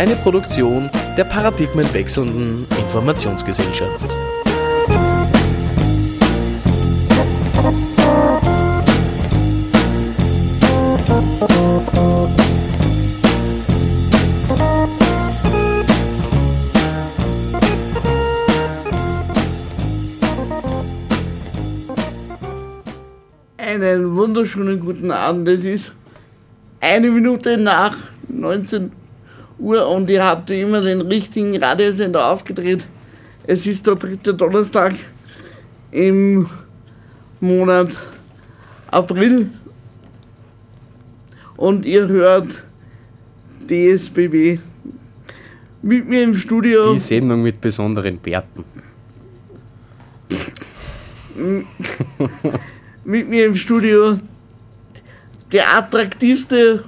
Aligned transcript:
Eine 0.00 0.16
Produktion 0.16 0.88
der 1.18 1.24
paradigmenwechselnden 1.24 2.66
Informationsgesellschaft. 2.78 4.08
Einen 23.58 24.16
wunderschönen 24.16 24.80
guten 24.80 25.10
Abend. 25.10 25.46
Es 25.46 25.62
ist 25.66 25.92
eine 26.80 27.10
Minute 27.10 27.58
nach 27.58 27.98
19 28.28 28.92
Uhr 29.60 29.86
und 29.88 30.10
ihr 30.10 30.24
habt 30.24 30.50
wie 30.50 30.62
immer 30.62 30.80
den 30.80 31.02
richtigen 31.02 31.56
Radiosender 31.62 32.30
aufgedreht. 32.30 32.86
Es 33.46 33.66
ist 33.66 33.86
der 33.86 33.96
dritte 33.96 34.34
Donnerstag 34.34 34.94
im 35.90 36.46
Monat 37.40 37.98
April 38.90 39.50
und 41.56 41.84
ihr 41.84 42.08
hört 42.08 42.64
DSBB. 43.68 44.58
Mit 45.82 46.08
mir 46.08 46.24
im 46.24 46.34
Studio. 46.34 46.92
Die 46.92 46.98
Sendung 46.98 47.42
mit 47.42 47.60
besonderen 47.60 48.18
Bärten. 48.18 48.64
mit 53.04 53.28
mir 53.28 53.46
im 53.46 53.54
Studio 53.54 54.18
der 55.52 55.76
attraktivste 55.76 56.84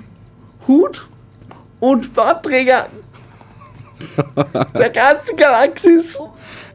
Hut 0.68 1.08
und 1.82 2.14
Bartträger 2.14 2.86
der 4.78 4.90
ganzen 4.90 5.36
Galaxis. 5.36 6.16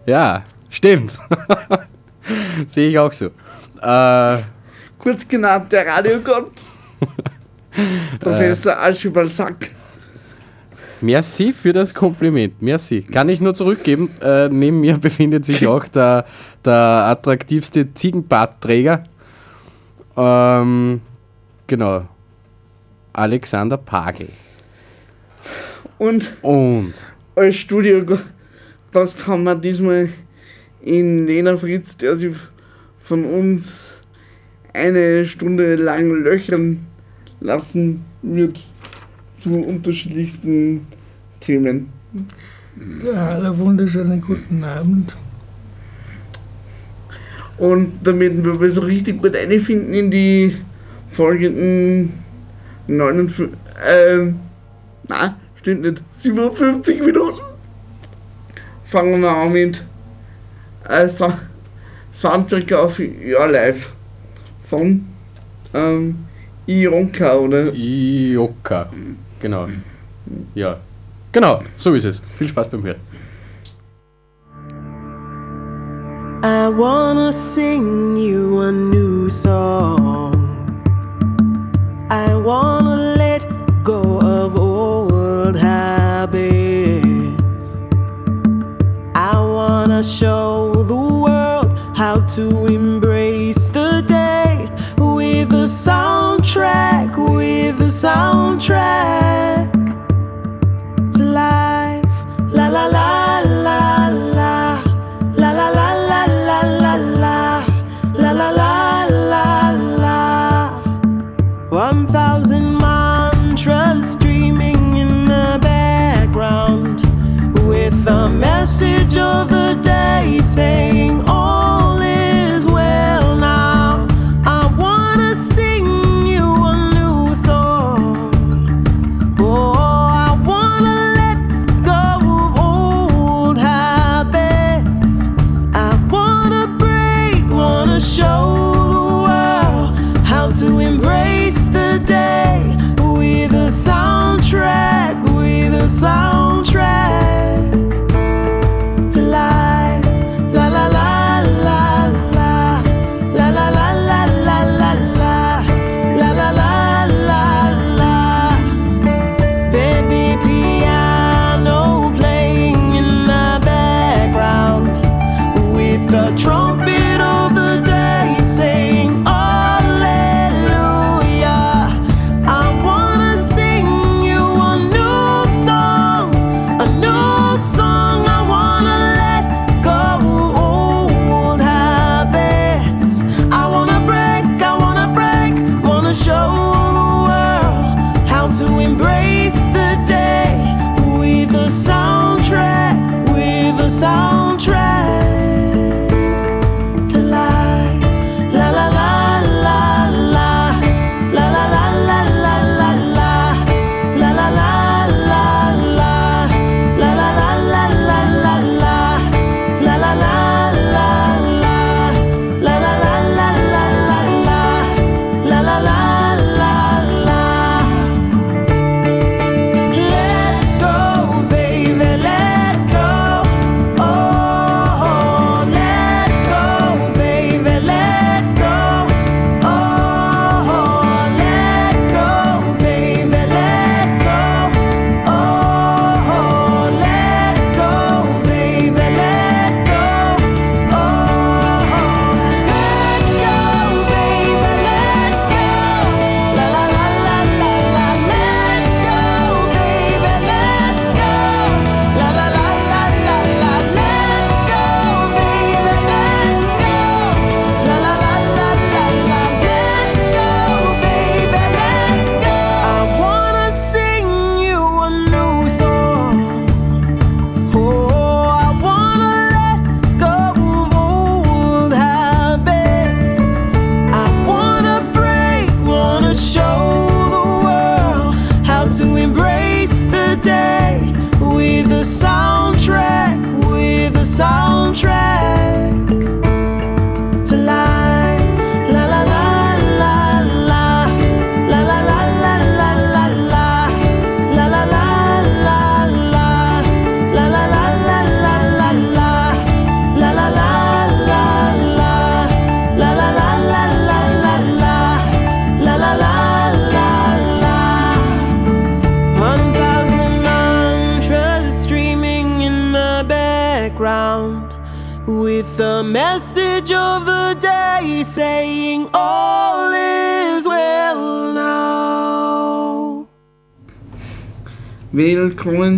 Ja, 0.05 0.43
stimmt. 0.69 1.17
Sehe 2.67 2.89
ich 2.89 2.99
auch 2.99 3.13
so. 3.13 3.27
Äh, 3.81 4.37
Kurz 4.97 5.25
genannt 5.25 5.71
der 5.71 5.87
Radiogott. 5.87 6.51
Professor 8.19 8.75
Archibald 8.75 9.31
Sack. 9.31 9.69
merci 10.99 11.53
für 11.53 11.71
das 11.71 11.93
Kompliment. 11.93 12.61
Merci. 12.61 13.01
Kann 13.01 13.29
ich 13.29 13.39
nur 13.39 13.53
zurückgeben. 13.53 14.09
Äh, 14.21 14.49
neben 14.49 14.81
mir 14.81 14.97
befindet 15.07 15.45
sich 15.45 15.65
auch 15.67 15.87
der, 15.87 16.25
der 16.65 16.73
attraktivste 16.73 17.93
Ziegenbartträger. 17.93 19.05
Ähm, 20.17 20.99
genau. 21.65 22.05
Alexander 23.13 23.77
Pagel. 23.77 24.27
Und 25.97 26.31
Und 26.43 26.93
als 27.35 27.55
Studiogast 27.55 28.23
haben 29.27 29.43
wir 29.43 29.55
diesmal 29.55 30.09
in 30.81 31.25
Lena 31.25 31.57
Fritz, 31.57 31.97
der 31.97 32.17
sich 32.17 32.35
von 32.99 33.25
uns 33.25 34.01
eine 34.73 35.25
Stunde 35.25 35.75
lang 35.75 36.09
löchern 36.23 36.85
lassen 37.39 38.05
wird 38.21 38.59
zu 39.37 39.51
unterschiedlichsten 39.51 40.87
Themen. 41.39 41.89
Ja, 43.03 43.33
hallo, 43.33 43.57
wunderschönen 43.57 44.21
guten 44.21 44.63
Abend. 44.63 45.15
Und 47.57 47.93
damit 48.03 48.43
wir 48.43 48.71
so 48.71 48.81
richtig 48.81 49.19
gut 49.19 49.35
einfinden 49.35 49.93
in 49.93 50.11
die 50.11 50.55
folgenden 51.09 52.13
59, 52.87 53.57
äh, 53.83 54.27
na, 55.07 55.35
stimmt 55.67 55.81
nicht, 55.81 56.01
57 56.13 57.01
Minuten, 57.01 57.41
fangen 58.85 59.19
wir 59.19 59.29
an 59.29 59.51
mit 59.51 59.83
äh, 60.87 61.09
so 61.09 61.27
Soundtrack 62.13 62.71
auf 62.71 62.99
Your 62.99 63.47
Life 63.47 63.89
von 64.65 65.05
ähm, 65.73 66.25
Ionka, 66.65 67.35
oder? 67.35 67.73
Ioka. 67.73 68.87
Genau. 69.41 69.67
Ja. 70.55 70.77
Genau, 71.33 71.61
so 71.75 71.93
ist 71.95 72.05
es. 72.05 72.21
Viel 72.37 72.47
Spaß 72.47 72.69
beim 72.69 72.83
Hören. 72.83 73.01
I 76.43 76.69
wanna 76.77 77.33
sing 77.33 78.15
you 78.15 78.61
a 78.61 78.71
new 78.71 79.29
song. 79.29 80.33
I 82.09 82.33
wanna 82.35 83.15
let 83.17 83.45
go 83.83 84.21
of 84.21 84.66
show 90.07 90.71
the 90.83 90.95
world 90.95 91.77
how 91.95 92.21
to 92.21 92.65
embrace 92.67 93.67
the 93.69 94.01
day 94.07 94.69
with 94.97 95.51
a 95.51 95.67
soundtrack, 95.67 97.17
with 97.17 97.81
a 97.81 97.91
soundtrack 98.05 99.56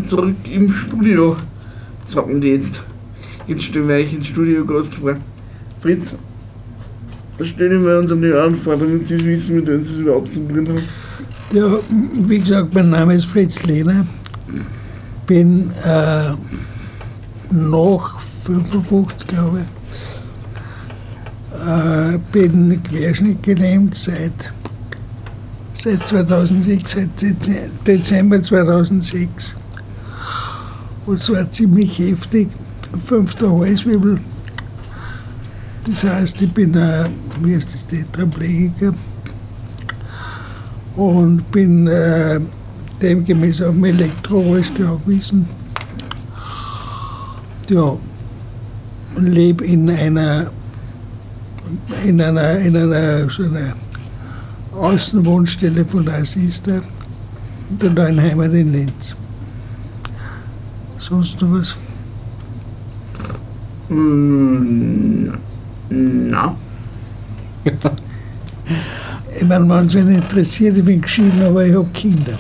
zurück 0.10 0.36
im 0.52 0.72
Studio, 0.72 1.36
sagen 2.06 2.42
die 2.42 2.50
jetzt. 2.50 2.82
Jetzt 3.48 3.64
stellen 3.64 3.88
wir 3.88 3.96
euch 3.96 4.12
den 4.12 4.24
Studiogast 4.24 4.96
vor. 4.96 5.16
Fritz, 5.82 6.16
stellen 7.42 7.84
wir 7.86 8.00
uns 8.00 8.12
an 8.12 8.22
die 8.22 8.32
damit 8.78 9.08
sie 9.08 9.24
wissen, 9.26 9.56
mit 9.56 9.68
wem 9.68 9.84
sie 9.84 9.94
es 9.94 10.00
überhaupt 10.00 10.32
zu 10.32 10.40
tun 10.40 10.68
haben. 10.68 10.80
Ja, 11.52 11.80
wie 12.28 12.40
gesagt, 12.40 12.74
mein 12.76 12.90
Name 12.90 13.16
ist 13.16 13.26
Fritz 13.26 13.64
Lehner. 13.64 14.06
Bin 15.26 15.72
äh, 15.86 16.32
noch 17.52 18.20
55, 18.20 19.28
glaube 19.28 19.62
ich. 19.62 19.66
Äh, 21.68 22.20
bin 22.32 22.82
querschnittgelähmt 22.84 23.96
seit, 23.96 24.54
seit 25.74 26.06
2006, 26.08 26.92
seit 26.92 27.10
Dez- 27.20 27.70
Dezember 27.86 28.42
2006. 28.42 29.56
Und 31.10 31.20
zwar 31.20 31.52
ziemlich 31.52 31.98
heftig. 31.98 32.50
Fünfter 33.04 33.52
Halswirbel. 33.52 34.20
Das 35.86 36.04
heißt, 36.04 36.40
ich 36.44 36.52
bin 36.52 36.78
ein, 36.78 37.10
wie 37.42 37.56
heißt 37.56 37.74
das, 37.74 37.88
Tetraplegiker 37.88 38.94
und 40.96 41.52
bin 41.52 41.88
äh, 41.88 42.40
demgemäß 43.02 43.64
auf 43.64 43.74
dem 43.74 43.86
Elektrorollstuhl 43.86 44.86
angewiesen. 44.86 45.48
Ja, 47.72 47.98
lebe 49.18 49.66
in 49.66 49.90
einer, 49.90 50.52
in 52.06 52.22
einer, 52.22 52.60
in 52.60 52.78
einer, 52.78 53.28
so 53.32 53.46
einer 53.46 53.74
Außenwohnstelle 54.76 55.86
von 55.86 56.06
der 56.06 56.20
Assista 56.20 56.82
in 57.72 57.80
der 57.80 57.90
neuen 57.94 58.22
Heimat 58.22 58.54
in 58.54 58.74
Linz. 58.74 59.16
Sonst 61.00 61.42
noch 61.42 61.52
was? 61.54 61.76
Mm, 63.90 65.30
na, 65.90 66.56
Ich 69.36 69.48
meine, 69.48 69.70
wenn 69.70 69.86
es 69.86 69.94
mich 69.94 70.18
interessiert, 70.18 70.78
ich 70.78 70.84
bin 70.84 71.02
geschieden, 71.02 71.42
aber 71.44 71.66
ich 71.66 71.74
habe 71.74 71.88
Kinder. 71.94 72.34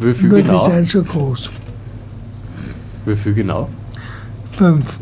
Wie 0.00 0.12
viel 0.12 0.28
Nur 0.28 0.38
die 0.38 0.44
genau? 0.44 0.64
sind 0.64 0.88
schon 0.88 1.04
groß. 1.04 1.50
Wie 3.06 3.14
viel 3.14 3.34
genau? 3.34 3.68
Fünf. 4.50 4.98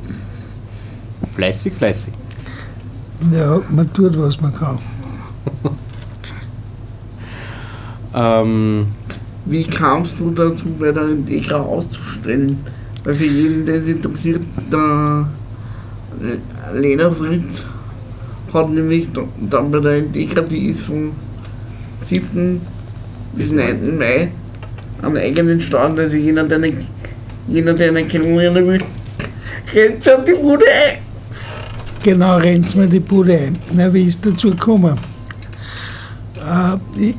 Fleißig, 1.35 1.75
fleißig. 1.75 2.13
Ja, 3.31 3.61
man 3.71 3.93
tut, 3.93 4.19
was 4.19 4.41
man 4.41 4.55
kann. 4.55 4.79
Ähm, 8.19 8.87
wie 9.47 9.65
kamst 9.65 10.19
du 10.19 10.31
dazu, 10.31 10.65
bei 10.79 10.93
der 10.93 11.09
Integra 11.09 11.57
auszustellen? 11.61 12.59
Weil 13.05 13.15
für 13.15 13.27
jeden, 13.27 13.65
der 13.67 13.81
sich 13.81 13.97
interessiert, 13.97 14.43
der 14.73 15.27
Lena 16.75 17.11
Fritz 17.11 17.63
hat 18.53 18.71
nämlich 18.71 19.09
da- 19.13 19.29
dann 19.51 19.71
bei 19.71 19.81
der 19.81 19.99
Integra, 19.99 20.41
die 20.43 20.67
ist 20.67 20.81
vom 20.83 21.13
7. 22.03 22.61
bis 23.35 23.51
9. 23.51 23.97
Mai 23.99 24.31
am 25.03 25.17
eigenen 25.17 25.61
Stand, 25.61 25.99
also 25.99 26.17
jener, 26.17 26.45
der 26.45 26.59
eine, 26.59 26.73
jener, 27.49 27.75
der 27.75 27.89
eine 27.91 28.05
kennenlernen 28.05 28.67
will, 28.67 28.81
rennt 29.75 30.09
an 30.09 30.25
die 30.25 30.33
Bude 30.35 30.65
ein. 30.65 30.99
Genau, 32.03 32.37
rennt 32.39 32.75
mir 32.77 32.87
die 32.87 33.01
Bude 33.01 33.33
ein. 33.39 33.57
Na, 33.75 33.93
wie 33.93 34.05
ist 34.05 34.25
dazu 34.25 34.51
gekommen? 34.51 34.97
Äh, 36.37 36.77
ich, 37.01 37.17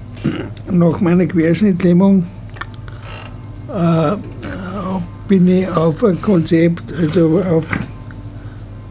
nach 0.72 1.00
meiner 1.00 1.25
Querschnittlähmung 1.25 2.25
äh, 3.74 4.12
bin 5.27 5.48
ich 5.48 5.67
auf 5.69 6.03
ein 6.03 6.22
Konzept, 6.22 6.93
also 6.93 7.41
auf 7.41 7.65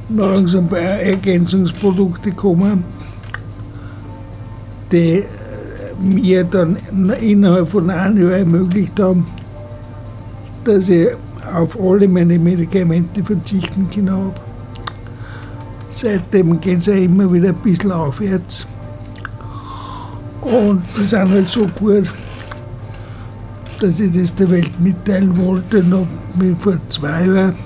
Nahrungsergänzungsprodukte 0.09 2.31
gekommen, 2.31 2.85
die 4.93 5.25
mir 6.01 6.45
dann 6.45 6.77
innerhalb 7.21 7.69
von 7.69 7.91
einem 7.91 8.23
Jahr 8.23 8.39
ermöglicht 8.39 8.99
haben, 9.01 9.27
dass 10.65 10.89
ich 10.89 11.09
auf 11.55 11.79
alle 11.81 12.09
meine 12.09 12.39
Medikamente 12.39 13.23
verzichten 13.25 13.89
kann. 13.91 14.33
Seitdem 15.91 16.61
geht 16.61 16.79
es 16.79 16.87
ja 16.87 16.95
immer 16.95 17.31
wieder 17.33 17.49
ein 17.49 17.57
bisschen 17.57 17.93
aufwärts. 17.93 18.67
Und 20.47 20.83
die 20.97 21.03
sind 21.03 21.29
halt 21.29 21.49
so 21.49 21.67
gut, 21.67 22.09
dass 23.81 23.99
ich 23.99 24.13
das 24.13 24.35
der 24.35 24.49
Welt 24.51 24.81
mitteilen 24.81 25.37
wollte 25.37 25.81
und 25.81 25.93
habe 25.93 26.07
mich 26.39 26.57
vor 26.61 26.79
zwei 26.89 27.27
Jahren 27.27 27.57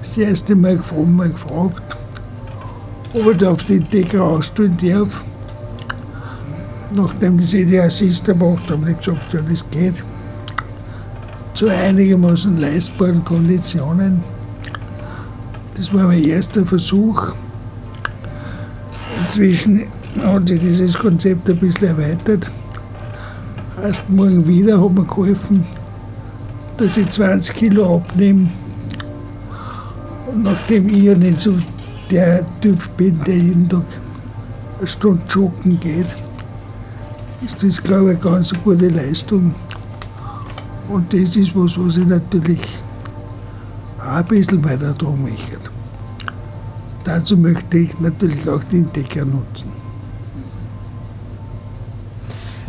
das 0.00 0.18
erste 0.18 0.56
Mal 0.56 0.76
gefragt, 0.76 1.08
mal 1.08 1.30
gefragt 1.30 1.96
ob 3.14 3.30
ich 3.30 3.38
da 3.38 3.50
auf 3.52 3.64
die 3.64 3.76
Integra 3.76 4.20
ausstellen 4.20 4.76
darf. 4.82 5.22
Nachdem 6.94 7.38
das 7.38 7.50
die 7.50 7.78
Assist 7.78 8.24
gemacht 8.24 8.70
haben, 8.70 8.82
habe 8.82 8.92
ich 8.92 8.98
gesagt, 8.98 9.32
ja, 9.32 9.40
das 9.40 9.64
geht. 9.70 10.02
Zu 11.54 11.68
einigermaßen 11.68 12.58
leistbaren 12.58 13.24
Konditionen. 13.24 14.22
Das 15.74 15.92
war 15.92 16.04
mein 16.04 16.24
erster 16.24 16.64
Versuch. 16.66 17.32
Inzwischen 19.24 19.84
hat 20.22 20.48
sich 20.48 20.60
dieses 20.60 20.98
Konzept 20.98 21.48
ein 21.50 21.56
bisschen 21.56 21.88
erweitert. 21.88 22.50
Erst 23.82 24.08
morgen 24.08 24.46
wieder 24.46 24.82
hat 24.82 24.92
mir 24.92 25.04
geholfen, 25.04 25.64
dass 26.76 26.96
ich 26.96 27.08
20 27.10 27.54
Kilo 27.54 27.96
abnehme. 27.96 28.48
Und 30.26 30.42
nachdem 30.42 30.88
ich 30.88 31.02
ja 31.02 31.14
nicht 31.14 31.38
so 31.38 31.54
der 32.10 32.44
Typ 32.60 32.96
bin, 32.96 33.22
der 33.24 33.36
jeden 33.36 33.68
Tag 33.68 33.84
eine 34.78 34.86
Stunde 34.86 35.22
joggen 35.28 35.78
geht, 35.80 36.14
ist 37.44 37.62
das, 37.62 37.82
glaube 37.82 38.12
ich, 38.12 38.24
eine 38.24 38.32
ganz 38.32 38.52
gute 38.64 38.88
Leistung. 38.88 39.54
Und 40.88 41.12
das 41.12 41.36
ist 41.36 41.54
was, 41.54 41.78
was 41.78 41.96
ich 41.96 42.06
natürlich 42.06 42.66
auch 44.00 44.16
ein 44.16 44.24
bisschen 44.24 44.64
weiter 44.64 44.92
drum 44.94 45.22
möchte. 45.22 45.58
Dazu 47.04 47.36
möchte 47.36 47.78
ich 47.78 47.98
natürlich 48.00 48.48
auch 48.48 48.62
die 48.64 48.78
Integra 48.78 49.24
nutzen. 49.24 49.87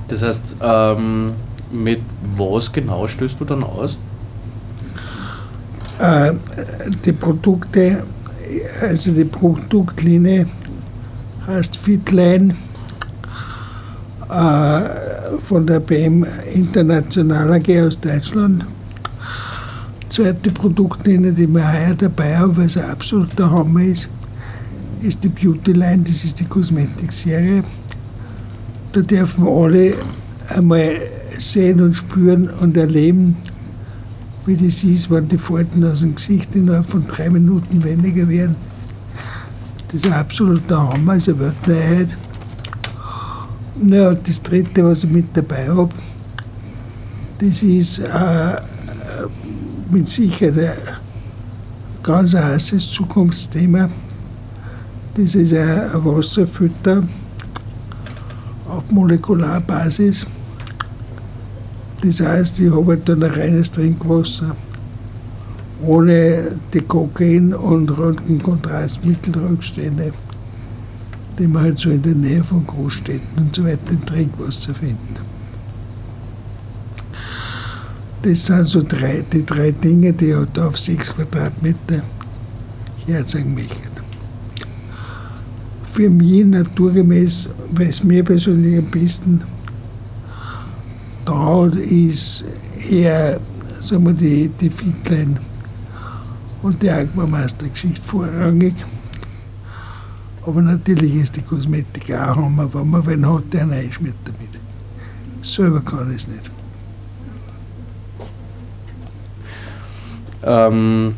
Das 0.09 0.23
heißt, 0.23 0.57
ähm, 0.61 1.33
mit 1.71 2.01
was 2.35 2.71
genau 2.71 3.07
stößt 3.07 3.39
du 3.39 3.45
dann 3.45 3.63
aus? 3.63 3.97
Äh, 5.99 6.33
die 7.05 7.11
Produkte, 7.11 8.03
also 8.81 9.11
die 9.11 9.25
Produktlinie 9.25 10.47
heißt 11.45 11.77
Fitline 11.77 12.55
äh, 14.29 14.81
von 15.43 15.65
der 15.65 15.79
BM 15.79 16.25
International 16.53 17.53
AG 17.53 17.69
aus 17.85 17.99
Deutschland. 17.99 18.65
Zweite 20.07 20.51
Produktlinie, 20.51 21.33
die 21.33 21.47
wir 21.47 21.71
heuer 21.71 21.93
dabei 21.95 22.37
haben, 22.37 22.57
weil 22.57 22.65
es 22.65 22.77
ein 22.77 22.89
absoluter 22.89 23.51
Hammer 23.51 23.81
ist, 23.81 24.09
ist 25.01 25.23
die 25.23 25.29
Beauty 25.29 25.73
Line, 25.73 26.03
das 26.03 26.23
ist 26.23 26.39
die 26.39 26.45
Kosmetikserie. 26.45 27.63
Da 28.91 29.01
dürfen 29.01 29.47
alle 29.47 29.93
einmal 30.49 30.89
sehen 31.37 31.81
und 31.81 31.93
spüren 31.93 32.49
und 32.49 32.75
erleben, 32.75 33.37
wie 34.45 34.55
das 34.55 34.83
ist, 34.83 35.11
wenn 35.11 35.27
die 35.27 35.37
Falten 35.37 35.83
aus 35.83 36.01
dem 36.01 36.15
Gesicht 36.15 36.55
innerhalb 36.55 36.89
von 36.89 37.05
drei 37.05 37.29
Minuten 37.29 37.83
weniger 37.83 38.27
werden. 38.27 38.55
Das 39.87 40.03
ist 40.03 40.05
ein 40.05 40.13
absoluter 40.13 40.91
Hammer, 40.91 41.15
ist 41.15 41.29
eine 41.29 41.39
Weltneuheit. 41.39 42.17
Ja, 43.87 44.09
und 44.09 44.27
das 44.27 44.41
dritte, 44.41 44.83
was 44.83 45.03
ich 45.03 45.09
mit 45.09 45.25
dabei 45.33 45.69
habe, 45.69 45.93
das 47.37 47.63
ist 47.63 47.99
äh, 47.99 48.53
äh, 48.53 48.59
mit 49.91 50.07
Sicherheit 50.07 50.57
ein 50.57 50.73
ganz 52.03 52.33
heißes 52.33 52.91
Zukunftsthema. 52.91 53.89
Das 55.13 55.35
ist 55.35 55.53
ein, 55.53 55.91
Wasserfütter 55.93 57.03
Molekularbasis. 58.91 60.25
Das 62.01 62.21
heißt, 62.21 62.61
ich 62.61 62.71
habe 62.71 62.87
halt 62.87 63.09
dann 63.09 63.23
ein 63.23 63.31
reines 63.31 63.71
Trinkwasser 63.71 64.55
ohne 65.81 66.57
die 66.73 66.81
Kokain- 66.81 67.53
und 67.53 67.89
Röntgenkontrastmittelrückstände, 67.89 70.11
die 71.37 71.47
man 71.47 71.63
halt 71.63 71.79
so 71.79 71.89
in 71.89 72.01
der 72.01 72.15
Nähe 72.15 72.43
von 72.43 72.67
Großstädten 72.67 73.37
und 73.37 73.55
so 73.55 73.63
weiter 73.63 73.91
im 73.91 74.05
Trinkwasser 74.05 74.73
findet. 74.73 75.21
Das 78.21 78.45
sind 78.45 78.65
so 78.65 78.83
drei, 78.83 79.23
die 79.31 79.45
drei 79.45 79.71
Dinge, 79.71 80.11
die 80.11 80.35
hat 80.35 80.59
auf 80.59 80.77
sechs 80.77 81.13
Quadratmeter 81.13 82.01
herzeigen 83.05 83.53
möchte. 83.53 83.88
Für 85.91 86.09
mich 86.09 86.45
naturgemäß, 86.45 87.49
weil 87.71 87.87
es 87.87 88.03
mir 88.03 88.23
persönlich 88.23 88.77
am 88.77 88.85
besten 88.85 89.41
traut, 91.25 91.75
ist 91.75 92.45
eher 92.89 93.39
sagen 93.81 94.05
wir, 94.05 94.13
die, 94.13 94.49
die 94.49 94.69
Fitline 94.69 95.39
und 96.61 96.81
die 96.81 96.89
Aquameister-Geschichte 96.89 98.01
vorrangig. 98.01 98.73
Aber 100.45 100.61
natürlich 100.61 101.15
ist 101.15 101.35
die 101.35 101.41
Kosmetik 101.41 102.13
auch 102.13 102.35
Hammer, 102.35 102.73
wenn 102.73 102.89
man 102.89 103.05
wen 103.05 103.27
hat, 103.27 103.53
der 103.53 103.61
einen 103.61 103.73
einschmiert 103.73 104.15
damit. 104.25 104.59
Selber 105.41 105.81
kann 105.81 106.09
ich 106.11 106.17
es 106.17 106.27
nicht. 106.27 106.51
Ähm, 110.43 111.15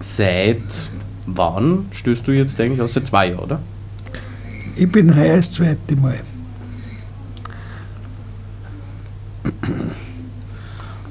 seit 0.00 0.64
wann 1.26 1.86
stößt 1.92 2.26
du 2.26 2.32
jetzt 2.32 2.60
eigentlich 2.60 2.80
aus? 2.80 2.94
Seit 2.94 3.06
zwei 3.06 3.28
Jahren, 3.30 3.38
oder? 3.40 3.60
Ich 4.76 4.90
bin 4.90 5.14
heuer 5.16 5.36
das 5.36 5.52
zweite 5.52 5.96
Mal. 5.96 6.20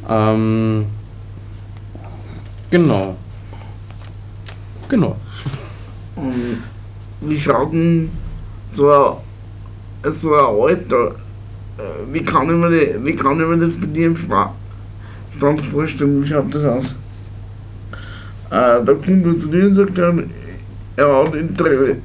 Ähm, 0.08 0.86
genau. 2.70 3.16
Genau. 4.88 5.16
Und 6.16 6.64
wie 7.22 7.40
schaut 7.40 7.74
denn 7.74 8.12
so 8.70 8.90
ein, 8.92 9.18
so 10.14 10.34
ein 10.36 10.46
Alter, 10.70 11.08
äh, 11.78 12.14
wie 12.14 12.22
kann, 12.22 12.46
ich 12.46 12.56
mir 12.56 12.70
die, 12.70 13.04
wie 13.06 13.16
kann 13.16 13.40
ich 13.40 13.48
mir 13.48 13.58
das 13.58 13.78
bei 13.80 13.88
dir 13.88 14.08
im 14.08 14.16
Sta- 14.18 14.54
Stand 15.36 15.62
vorstellen, 15.62 16.24
wie 16.24 16.28
schaut 16.28 16.54
das 16.54 16.64
aus? 16.64 16.96
Da 18.56 18.80
dir 18.80 19.26
und 19.26 19.74
sagt 19.74 19.98
dann, 19.98 20.30
er 20.96 21.26
hat 21.26 21.36
Interesse, 21.36 21.98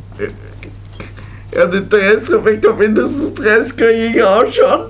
er 1.53 1.63
hat 1.63 1.75
Interesse, 1.75 2.39
aber 2.39 2.51
ich 2.51 2.61
kann 2.61 2.77
mindestens 2.77 3.39
30er 3.39 3.91
Jäger 3.91 4.37
ausschauen. 4.37 4.87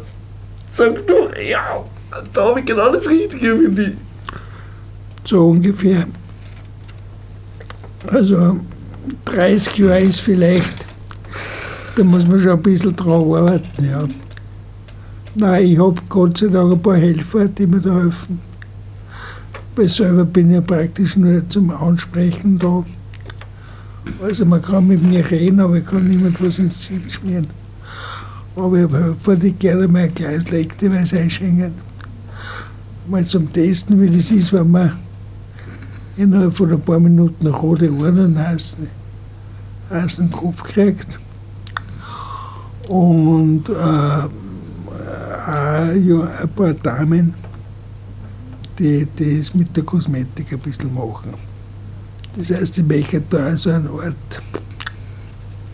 Sagst 0.70 1.04
du, 1.06 1.14
ja, 1.38 1.84
da 2.32 2.48
habe 2.48 2.60
ich 2.60 2.66
genau 2.66 2.90
das 2.90 3.06
Richtige 3.06 3.58
für 3.58 3.68
dich. 3.68 3.92
So 5.24 5.48
ungefähr. 5.48 6.04
Also 8.06 8.60
30 9.26 9.76
Jahre 9.76 10.00
ist 10.00 10.20
vielleicht, 10.20 10.86
da 11.94 12.04
muss 12.04 12.26
man 12.26 12.40
schon 12.40 12.52
ein 12.52 12.62
bisschen 12.62 12.96
dran 12.96 13.20
arbeiten, 13.20 13.84
ja. 13.84 14.08
Nein, 15.34 15.64
ich 15.64 15.78
habe 15.78 16.00
Gott 16.08 16.38
sei 16.38 16.46
Dank 16.46 16.72
ein 16.72 16.80
paar 16.80 16.96
Helfer, 16.96 17.48
die 17.48 17.66
mir 17.66 17.80
da 17.80 17.96
helfen. 17.96 18.50
Weil 19.76 19.88
selber 19.88 20.24
bin 20.24 20.48
ich 20.48 20.54
ja 20.54 20.60
praktisch 20.60 21.16
nur 21.16 21.48
zum 21.48 21.70
Ansprechen 21.70 22.58
da. 22.58 22.84
Also 24.22 24.44
man 24.44 24.62
kann 24.62 24.88
mit 24.88 25.02
mir 25.02 25.28
reden, 25.30 25.60
aber 25.60 25.76
ich 25.76 25.86
kann 25.86 26.08
niemand 26.08 26.44
was 26.44 26.58
ins 26.58 26.78
Gesicht 26.78 27.12
schmieren. 27.12 27.46
Aber 28.56 28.78
ich 28.78 28.90
habe 28.90 29.36
die 29.36 29.52
gerne 29.52 29.86
mal 29.86 30.02
ein 30.02 30.14
Glas 30.14 30.50
Lekteweis 30.50 31.14
einschenken. 31.14 31.72
Mal 33.08 33.24
zum 33.24 33.52
Testen, 33.52 34.00
wie 34.00 34.10
das 34.10 34.30
ist, 34.30 34.52
wenn 34.52 34.70
man 34.70 34.92
innerhalb 36.16 36.56
von 36.56 36.72
ein 36.72 36.80
paar 36.80 37.00
Minuten 37.00 37.46
rote 37.46 37.92
Ohren 37.92 38.18
und 38.18 38.38
heißen, 38.38 38.86
Kopf 40.30 40.62
kriegt. 40.62 41.18
Und 42.88 43.68
äh, 43.68 43.72
auch, 43.72 44.28
ein 46.42 46.48
paar 46.54 46.74
Damen, 46.74 47.34
die 48.80 49.40
es 49.40 49.54
mit 49.54 49.76
der 49.76 49.84
Kosmetik 49.84 50.52
ein 50.52 50.58
bisschen 50.58 50.94
machen. 50.94 51.34
Das 52.37 52.50
heißt, 52.50 52.78
ich 52.78 52.84
möchte 52.84 53.22
da 53.28 53.56
so 53.56 53.70
eine 53.70 53.90
Art 53.90 54.42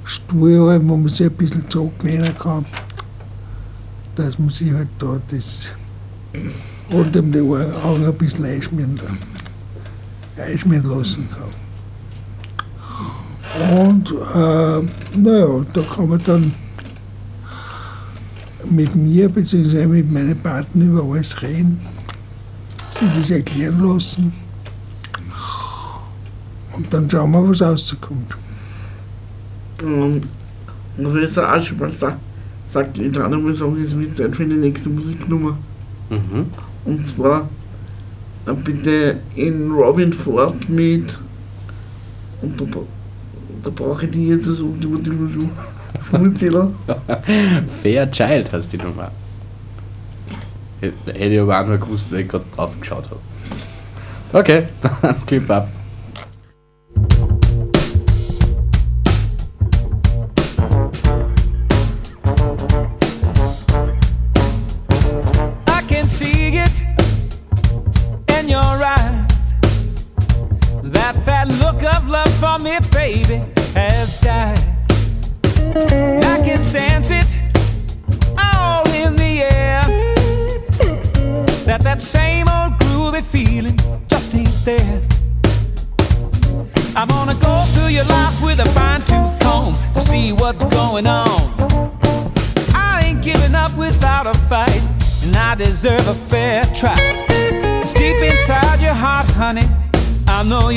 Stuhl 0.04 0.80
wo 0.88 0.96
man 0.96 1.08
sich 1.08 1.26
ein 1.26 1.32
bisschen 1.32 1.68
zurücklehnen 1.68 2.36
kann, 2.38 2.64
dass 4.14 4.38
man 4.38 4.50
sich 4.50 4.72
halt 4.72 4.88
da 4.98 5.20
das 5.28 5.72
rund 6.92 7.16
um 7.16 7.32
die 7.32 7.40
Augen 7.40 8.06
ein 8.06 8.14
bisschen 8.14 8.44
einschmieren 8.44 9.00
einschmieren 10.36 10.88
lassen 10.88 11.28
kann. 11.30 11.50
Und 13.78 14.10
äh, 14.10 15.18
naja, 15.18 15.62
da 15.72 15.80
kann 15.82 16.08
man 16.08 16.20
dann 16.24 16.52
mit 18.70 18.94
mir 18.94 19.28
bzw. 19.28 19.86
mit 19.86 20.12
meinen 20.12 20.38
Partnern 20.38 20.88
über 20.88 21.02
alles 21.02 21.40
reden, 21.40 21.80
sich 22.98 23.08
das 23.16 23.30
erklären 23.30 23.80
lassen 23.82 24.32
und 26.76 26.92
dann 26.92 27.08
schauen 27.08 27.30
wir, 27.32 27.48
was 27.48 27.62
rauskommt. 27.62 28.34
Ähm, 29.82 30.20
und 30.98 31.14
wie 31.14 31.20
es 31.20 31.38
auch 31.38 31.62
schon 31.62 31.78
mal 31.78 31.90
sagt, 31.90 32.18
sagt 32.66 32.98
ich 32.98 33.12
gerade 33.12 33.36
mal 33.36 33.54
sagen, 33.54 33.76
es 33.82 33.96
wird 33.96 34.16
Zeit 34.16 34.34
für 34.34 34.44
die 34.46 34.54
nächste 34.54 34.88
Musiknummer. 34.88 35.56
Mhm. 36.10 36.46
Und 36.84 37.04
zwar 37.06 37.48
äh, 38.46 38.52
bitte 38.52 39.18
in 39.34 39.70
Robin 39.70 40.12
Ford 40.12 40.68
mit. 40.68 41.18
Und 42.42 42.60
da, 42.60 42.64
da 43.62 43.70
brauche 43.70 44.04
ich 44.06 44.10
die 44.12 44.28
jetzt 44.28 44.48
als 44.48 44.60
ultimativen 44.60 45.28
Schu- 45.32 46.10
Schulzähler. 46.10 46.70
Fair 47.82 48.10
Child 48.10 48.52
heißt 48.52 48.72
die 48.72 48.78
Nummer. 48.78 49.10
Hätte 50.80 51.24
ich 51.24 51.40
aber 51.40 51.60
auch 51.60 51.66
nur 51.66 51.78
gewusst, 51.78 52.06
weil 52.10 52.20
ich 52.20 52.28
gerade 52.28 52.44
drauf 52.54 52.78
geschaut 52.78 53.04
habe. 53.04 53.20
Okay, 54.32 54.64
dann 54.80 55.26
Clip 55.26 55.50
ab. 55.50 55.68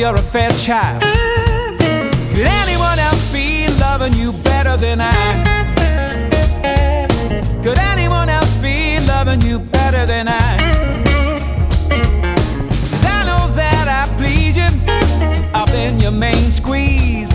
You're 0.09 0.17
a 0.17 0.21
fair 0.23 0.49
child. 0.51 1.03
Could 2.33 2.47
anyone 2.63 2.97
else 2.97 3.31
be 3.31 3.67
loving 3.79 4.13
you 4.13 4.33
better 4.33 4.75
than 4.75 5.01
I? 5.01 5.43
Could 7.61 7.77
anyone 7.77 8.27
else 8.27 8.51
be 8.55 8.99
loving 9.01 9.41
you 9.41 9.59
better 9.59 10.07
than 10.07 10.27
I? 10.27 10.57
'Cause 12.89 13.05
I 13.05 13.23
know 13.23 13.47
that 13.61 13.87
I 13.87 14.07
please 14.17 14.57
you, 14.57 14.69
I've 15.53 15.71
been 15.71 15.99
your 15.99 16.15
main 16.27 16.51
squeeze. 16.51 17.33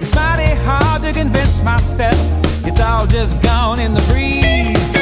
It's 0.00 0.14
mighty 0.14 0.54
hard 0.64 1.02
to 1.02 1.12
convince 1.12 1.62
myself 1.62 2.18
it's 2.64 2.80
all 2.80 3.06
just 3.06 3.38
gone 3.42 3.78
in 3.80 3.92
the 3.92 4.02
breeze. 4.10 5.01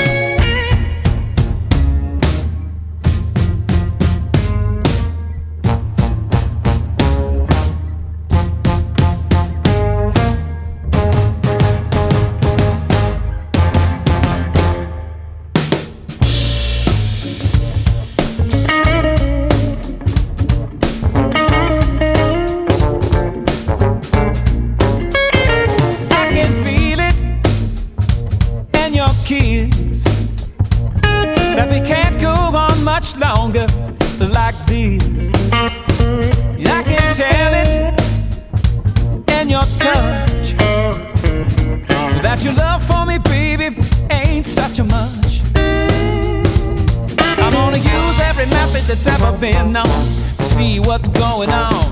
Every 48.80 48.94
that's 48.94 49.06
ever 49.06 49.36
been 49.38 49.72
known 49.72 49.84
to 49.84 50.44
see 50.44 50.80
what's 50.80 51.08
going 51.08 51.50
on. 51.50 51.84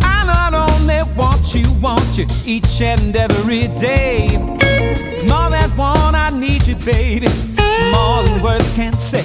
I 0.00 0.24
not 0.24 0.54
only 0.54 0.98
want 1.14 1.54
you, 1.54 1.70
want 1.80 2.16
you 2.16 2.26
each 2.46 2.80
and 2.80 3.14
every 3.14 3.68
day. 3.76 4.28
More 5.28 5.50
than 5.50 5.70
one, 5.76 6.14
I 6.14 6.30
need 6.32 6.66
you, 6.66 6.76
baby. 6.76 7.28
More 7.92 8.22
than 8.22 8.40
words 8.40 8.70
can 8.70 8.92
say. 8.94 9.24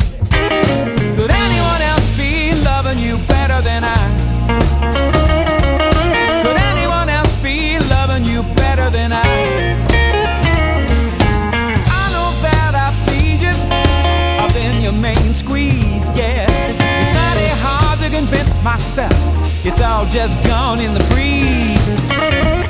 Could 1.16 1.32
anyone 1.32 1.82
else 1.82 2.10
be 2.18 2.54
loving 2.64 3.00
you 3.00 3.18
better 3.27 3.62
than 3.62 3.84
I? 3.86 4.03
Could 6.44 6.58
anyone 6.58 7.10
else 7.10 7.36
be 7.42 7.79
loving 7.79 8.25
you 8.25 8.44
better 8.56 8.90
than 8.90 9.14
I? 9.14 9.24
I 11.88 12.12
know 12.12 12.34
myself 18.64 19.12
it's 19.66 19.82
all 19.82 20.06
just 20.06 20.42
gone 20.46 20.80
in 20.80 20.94
the 20.94 21.04
breeze. 21.06 22.63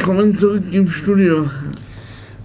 Willkommen 0.00 0.34
zurück 0.34 0.64
im 0.72 0.88
Studio. 0.88 1.50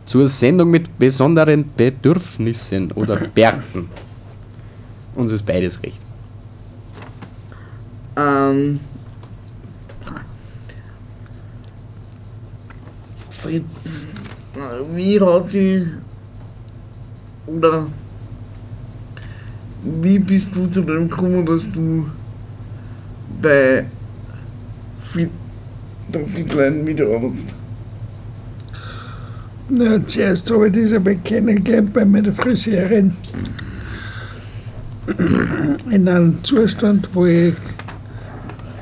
Zur 0.06 0.28
Sendung 0.28 0.72
mit 0.72 1.00
besonderen 1.00 1.64
Bedürfnissen 1.78 2.92
oder 2.92 3.16
Bärten. 3.34 3.88
Uns 5.16 5.32
ist 5.32 5.46
beides 5.46 5.82
recht. 5.82 6.02
Ähm, 8.18 8.82
Fritz, 13.30 13.64
wie 14.94 15.22
hat 15.22 15.50
sie 15.50 15.88
oder 17.48 17.88
wie 20.02 20.20
bist 20.20 20.54
du 20.54 20.68
zu 20.68 20.82
dem 20.82 21.10
gekommen, 21.10 21.46
dass 21.46 21.72
du 21.72 22.06
bei 23.42 23.86
Fit, 26.06 26.16
der 26.16 26.26
Fitline 26.26 26.84
mitarbeitest? 26.84 27.54
Na, 29.70 30.06
zuerst 30.06 30.52
habe 30.52 30.68
ich 30.68 30.90
das 30.92 31.02
kennengelernt 31.24 31.94
bei 31.94 32.06
meiner 32.06 32.32
Friseurin. 32.32 33.16
In 35.90 36.08
einem 36.08 36.44
Zustand, 36.44 37.10
wo 37.14 37.26
ich 37.26 37.56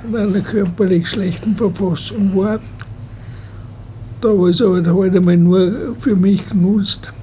in 0.05 0.15
einer 0.15 0.41
körperlich 0.41 1.07
schlechten 1.07 1.55
Verfassung 1.55 2.35
war. 2.35 2.59
Da 4.21 4.33
ich 4.33 4.49
es 4.49 4.61
aber 4.61 4.85
halt 4.85 5.15
einmal 5.15 5.37
nur 5.37 5.95
für 5.97 6.15
mich 6.15 6.47
genutzt. 6.47 7.13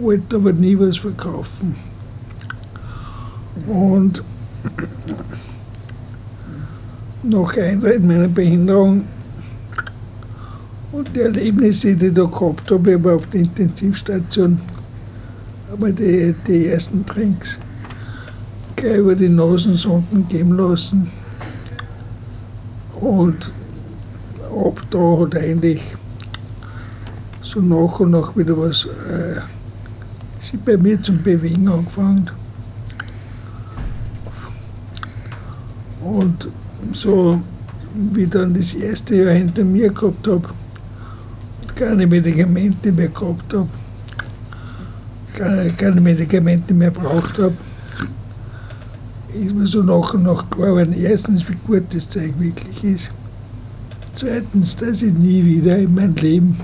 Wollte 0.00 0.36
aber 0.36 0.52
nie 0.52 0.78
was 0.78 0.98
verkaufen. 0.98 1.76
Und 3.66 4.22
nach 7.24 7.56
Eintritt 7.56 8.04
meiner 8.04 8.28
Behinderung 8.28 9.04
und 10.92 11.14
die 11.14 11.20
Erlebnisse, 11.20 11.96
die 11.96 12.06
ich 12.06 12.14
da 12.14 12.24
gehabt 12.24 12.70
habe, 12.70 12.90
ich 12.90 12.96
habe 12.96 13.14
auf 13.14 13.26
der 13.26 13.40
Intensivstation 13.40 14.60
einmal 15.72 15.92
die, 15.92 16.34
die 16.46 16.66
ersten 16.66 17.04
Drinks 17.04 17.58
gleich 18.76 18.98
über 18.98 19.14
die 19.14 19.28
Nasensonden 19.28 20.28
geben 20.28 20.56
lassen. 20.56 21.10
Und 23.00 23.52
ab 24.50 24.80
da 24.90 25.18
hat 25.18 25.36
eigentlich 25.36 25.82
so 27.42 27.60
nach 27.60 28.00
und 28.00 28.12
nach 28.12 28.36
wieder 28.36 28.56
was 28.56 28.84
äh, 28.84 29.40
sich 30.40 30.60
bei 30.60 30.76
mir 30.76 31.00
zum 31.02 31.22
Bewegen 31.22 31.68
angefangen. 31.68 32.30
Und 36.02 36.48
so 36.92 37.40
wie 37.94 38.26
dann 38.26 38.54
das 38.54 38.74
erste 38.74 39.16
Jahr 39.16 39.32
hinter 39.32 39.64
mir 39.64 39.92
gehabt 39.92 40.26
habe 40.26 40.48
und 41.62 41.76
keine 41.76 42.06
Medikamente 42.06 42.92
mehr 42.92 43.08
gehabt 43.08 43.54
habe, 43.54 43.68
keine, 45.32 45.70
keine 45.70 46.00
Medikamente 46.00 46.74
mehr 46.74 46.90
braucht 46.90 47.38
habe, 47.38 47.54
ist 49.34 49.54
mir 49.54 49.66
so 49.66 49.82
nach 49.82 50.14
und 50.14 50.24
nach 50.24 50.48
klar 50.50 50.68
geworden, 50.68 50.94
erstens, 50.96 51.48
wie 51.48 51.56
gut 51.66 51.92
das 51.92 52.08
Zeug 52.08 52.32
wirklich 52.38 52.84
ist. 52.84 53.10
Zweitens, 54.14 54.76
dass 54.76 55.02
ich 55.02 55.12
nie 55.12 55.44
wieder 55.44 55.76
in 55.76 55.94
meinem 55.94 56.14
Leben 56.14 56.56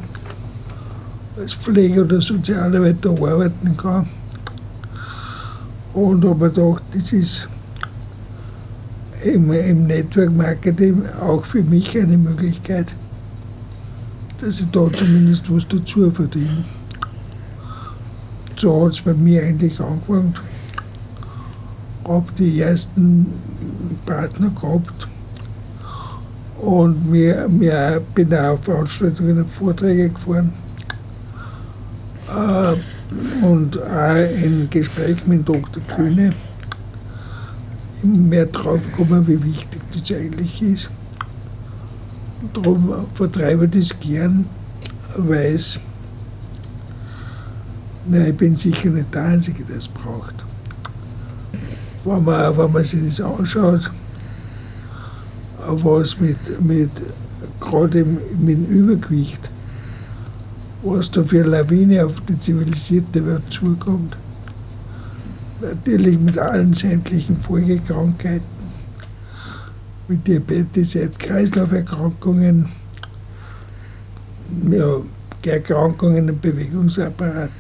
als 1.37 1.53
Pfleger 1.55 2.03
oder 2.03 2.21
Sozialarbeiter 2.21 3.11
arbeiten 3.11 3.77
kann. 3.77 4.07
Und 5.93 6.25
habe 6.25 6.51
gedacht, 6.51 6.83
das 6.93 7.13
ist 7.13 7.49
im, 9.25 9.53
im 9.53 9.87
Network 9.87 10.35
Marketing 10.35 11.05
auch 11.21 11.45
für 11.45 11.63
mich 11.63 11.99
eine 11.99 12.17
Möglichkeit, 12.17 12.95
dass 14.41 14.61
ich 14.61 14.71
da 14.71 14.91
zumindest 14.93 15.53
was 15.55 15.67
dazu 15.69 16.11
verdiene. 16.11 16.65
So 18.57 18.85
hat 18.85 18.93
es 18.93 19.01
bei 19.01 19.15
mir 19.15 19.43
eigentlich 19.43 19.81
angefangen. 19.81 20.35
Habe 22.07 22.33
die 22.39 22.61
ersten 22.61 23.27
Partner 24.05 24.51
gehabt 24.51 25.09
und 26.61 27.11
mir, 27.11 27.49
mir 27.49 28.03
bin 28.15 28.35
auch 28.35 28.53
auf 28.55 28.65
Veranstaltungen 28.65 29.39
und 29.39 29.49
Vorträge 29.49 30.11
gefahren. 30.11 30.53
Äh, 32.29 33.45
und 33.45 33.81
auch 33.83 34.43
in 34.43 34.69
Gespräch 34.71 35.27
mit 35.27 35.49
Dr. 35.49 35.83
Kühne 35.95 36.33
mehr 38.05 38.47
drauf 38.47 38.85
gekommen, 38.85 39.27
wie 39.27 39.43
wichtig 39.43 39.81
das 39.93 40.17
eigentlich 40.17 40.63
ist. 40.63 40.91
Darum 42.55 43.07
vertreibe 43.15 43.67
ich 43.67 43.71
das 43.71 44.01
gern, 44.01 44.47
weil 45.17 45.55
es, 45.55 45.79
na, 48.07 48.27
ich 48.27 48.37
bin 48.37 48.57
sicher 48.57 48.89
nicht 48.91 49.15
der 49.15 49.25
Einzige, 49.25 49.65
der 49.65 49.77
es 49.77 49.89
braucht. 49.89 50.45
wenn 52.05 52.25
man, 52.25 52.57
wenn 52.57 52.73
man 52.73 52.85
sich 52.85 53.05
das 53.05 53.21
anschaut, 53.21 53.91
was 55.59 56.19
mit, 56.19 56.61
mit 56.63 56.91
gerade 57.61 58.05
mit 58.05 58.57
dem 58.57 58.65
Übergewicht, 58.67 59.51
was 60.83 61.11
da 61.11 61.23
für 61.23 61.45
Lawine 61.45 62.07
auf 62.07 62.21
die 62.23 62.39
zivilisierte 62.39 63.25
Welt 63.27 63.43
zukommt. 63.51 64.17
Natürlich 65.61 66.18
mit 66.18 66.38
allen 66.38 66.73
sämtlichen 66.73 67.40
Folgekrankheiten, 67.40 68.42
mit 70.09 70.27
Diabetes, 70.27 70.94
Herz-Kreislauf-Erkrankungen, 70.94 72.68
ja, 74.70 75.01
Erkrankungen 75.44 76.29
im 76.29 76.40
Bewegungsapparat. 76.40 77.51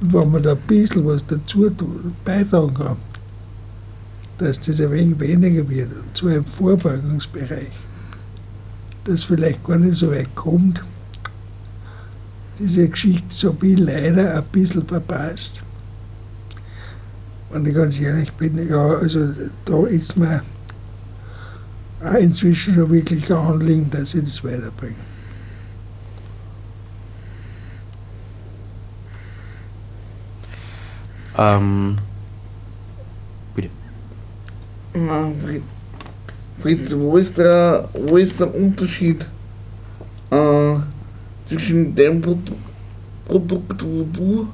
Und 0.00 0.12
wenn 0.12 0.30
man 0.30 0.42
da 0.42 0.52
ein 0.52 0.58
bisschen 0.66 1.06
was 1.06 1.26
dazu 1.26 1.70
beitragen 2.24 2.74
kann, 2.74 2.96
dass 4.38 4.60
das 4.60 4.80
ein 4.80 4.90
wenig 4.90 5.18
weniger 5.18 5.68
wird, 5.68 5.92
und 5.92 6.16
zwar 6.16 6.34
im 6.34 6.44
Vorbeugungsbereich, 6.44 7.72
dass 9.04 9.24
vielleicht 9.24 9.64
gar 9.64 9.78
nicht 9.78 9.94
so 9.94 10.10
weit 10.10 10.34
kommt. 10.34 10.82
Diese 12.58 12.88
Geschichte 12.88 13.26
so 13.30 13.56
ich 13.62 13.78
leider 13.78 14.36
ein 14.36 14.44
bisschen 14.50 14.86
verpasst. 14.86 15.62
Wenn 17.50 17.66
ich 17.66 17.74
ganz 17.74 18.00
ehrlich 18.00 18.32
bin, 18.32 18.68
ja, 18.68 18.86
also 18.86 19.28
da 19.64 19.86
ist 19.86 20.16
mir 20.16 20.42
auch 22.02 22.14
inzwischen 22.14 22.74
schon 22.74 22.90
wirklich 22.90 23.30
ein 23.30 23.36
Anliegen, 23.36 23.90
dass 23.90 24.14
ich 24.14 24.24
das 24.24 24.42
weiterbringe. 24.44 24.94
Ähm, 31.38 31.96
Na, 34.98 35.30
Fritz, 36.58 36.94
wo 36.96 37.18
ist 37.18 37.36
der, 37.36 37.86
wo 37.92 38.16
ist 38.16 38.40
der 38.40 38.54
Unterschied 38.54 39.26
äh, 40.30 40.76
zwischen 41.44 41.94
dem 41.94 42.22
Produ 42.22 42.54
Produkt, 43.26 43.84
wo 43.84 44.04
du 44.04 44.48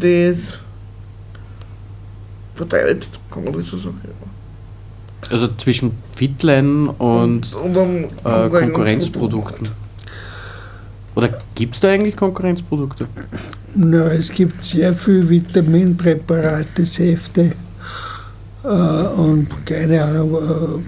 das 0.00 0.58
vertreibst, 2.54 3.18
kann 3.30 3.44
man 3.44 3.52
das 3.52 3.66
so 3.66 3.78
sagen? 3.78 4.00
also 5.30 5.48
zwischen 5.56 5.92
Fitline 6.14 6.90
und 6.92 7.54
und 7.54 7.74
dann 7.74 8.04
äh, 8.24 8.48
Konkurrenzprodukten. 8.48 9.68
Oder 11.14 11.38
gibt 11.54 11.74
es 11.74 11.80
da 11.80 11.90
eigentlich 11.90 12.16
Konkurrenzprodukte? 12.16 13.06
Na, 13.74 14.12
es 14.12 14.30
gibt 14.30 14.64
sehr 14.64 14.94
viel 14.94 15.28
Vitaminpräparate, 15.28 16.84
Säfte 16.84 17.52
äh, 18.64 18.66
und 18.68 19.48
keine 19.64 20.02
Ahnung, 20.02 20.34
äh, 20.34 20.82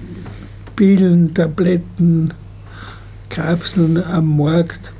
Pillen, 0.74 1.32
Tabletten, 1.32 2.34
Kapseln 3.28 4.02
am 4.02 4.36
Markt. 4.36 4.92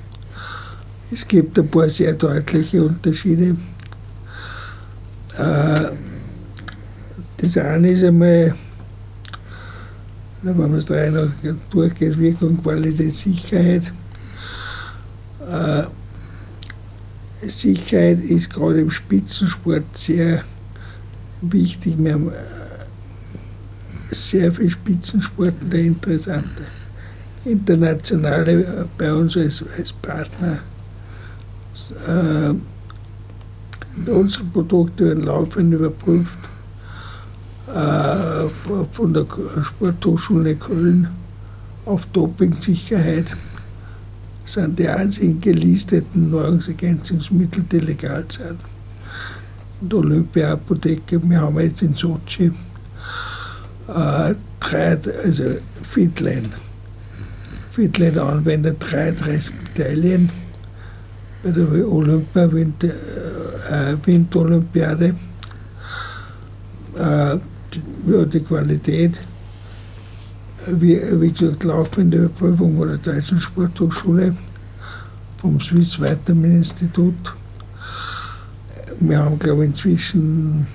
Es 1.11 1.27
gibt 1.27 1.59
ein 1.59 1.69
paar 1.69 1.89
sehr 1.89 2.15
deutliche 2.15 2.83
Unterschiede. 2.83 3.57
Äh, 5.39 5.91
das 7.38 7.57
eine 7.59 7.90
ist 7.90 8.05
einmal, 8.05 8.55
wenn 10.42 10.57
man 10.57 10.75
es 10.75 10.87
drei 10.87 11.11
noch 11.11 11.29
durchgeht, 11.70 12.18
Wirkung, 12.18 12.62
Qualität, 12.62 13.14
Sicherheit. 13.14 13.92
Äh, 15.51 15.85
Sicherheit 17.46 18.20
ist 18.20 18.51
gerade 18.51 18.81
im 18.81 18.90
Spitzensport 18.90 19.85
sehr 19.94 20.42
wichtig. 21.42 21.94
Wir 21.99 22.14
haben 22.14 22.31
äh, 22.31 24.14
sehr 24.14 24.53
viele 24.53 24.70
Spitzensportler 24.70 25.79
interessante. 25.79 26.62
Internationale 27.44 28.53
äh, 28.53 28.85
bei 28.96 29.12
uns 29.12 29.37
als, 29.37 29.62
als 29.77 29.92
Partner. 29.92 30.61
Äh, 32.07 32.55
unsere 34.11 34.44
Produkte 34.44 35.05
werden 35.07 35.25
laufend 35.25 35.75
überprüft 35.75 36.38
von- 37.73 38.87
von 38.93 39.13
der 39.13 39.27
Sporthochschule 39.63 40.55
Köln 40.57 41.09
auf 41.85 42.07
Dopingsicherheit 42.07 43.37
sind 44.45 44.79
die 44.79 44.89
einzigen 44.89 45.41
gelisteten 45.41 46.31
Nahrungsergänzungsmittel, 46.31 47.65
die 47.71 47.81
legal 47.81 48.25
sind. 48.29 48.61
In 49.83 49.89
der 49.89 49.99
Olympia-Apotheke, 49.99 51.21
wir 51.29 51.41
haben 51.41 51.59
jetzt 51.61 51.83
in 51.83 51.95
Sochi 51.95 52.53
äh, 53.89 54.35
drei, 54.61 54.99
also 55.25 55.45
Fitline, 55.83 56.49
Fitline-Anwender, 57.73 58.73
33 58.75 59.53
Medaillen 59.77 60.31
bei 61.43 61.51
der 61.51 61.69
Olympia 61.89 62.51
Winter, 62.53 62.89
äh, 62.89 63.97
Winterolympiade. 64.05 65.15
Äh, 66.97 67.39
die, 68.07 68.40
Qualität 68.40 69.21
wie, 70.69 71.01
wie 71.21 71.33
gesagt, 71.33 71.64
laufende 71.64 72.19
Überprüfung 72.19 72.77
von 72.77 72.88
der 72.88 72.99
Deutschen 72.99 73.40
Sporthochschule, 73.40 74.35
vom 75.38 75.61
Swiss 75.61 76.01
Vitamin 76.01 76.57
Institut. 76.59 77.35
Wir 79.01 79.19
haben, 79.19 79.38
glaube 79.38 79.64
ich, 79.64 79.71
inzwischen 79.71 80.66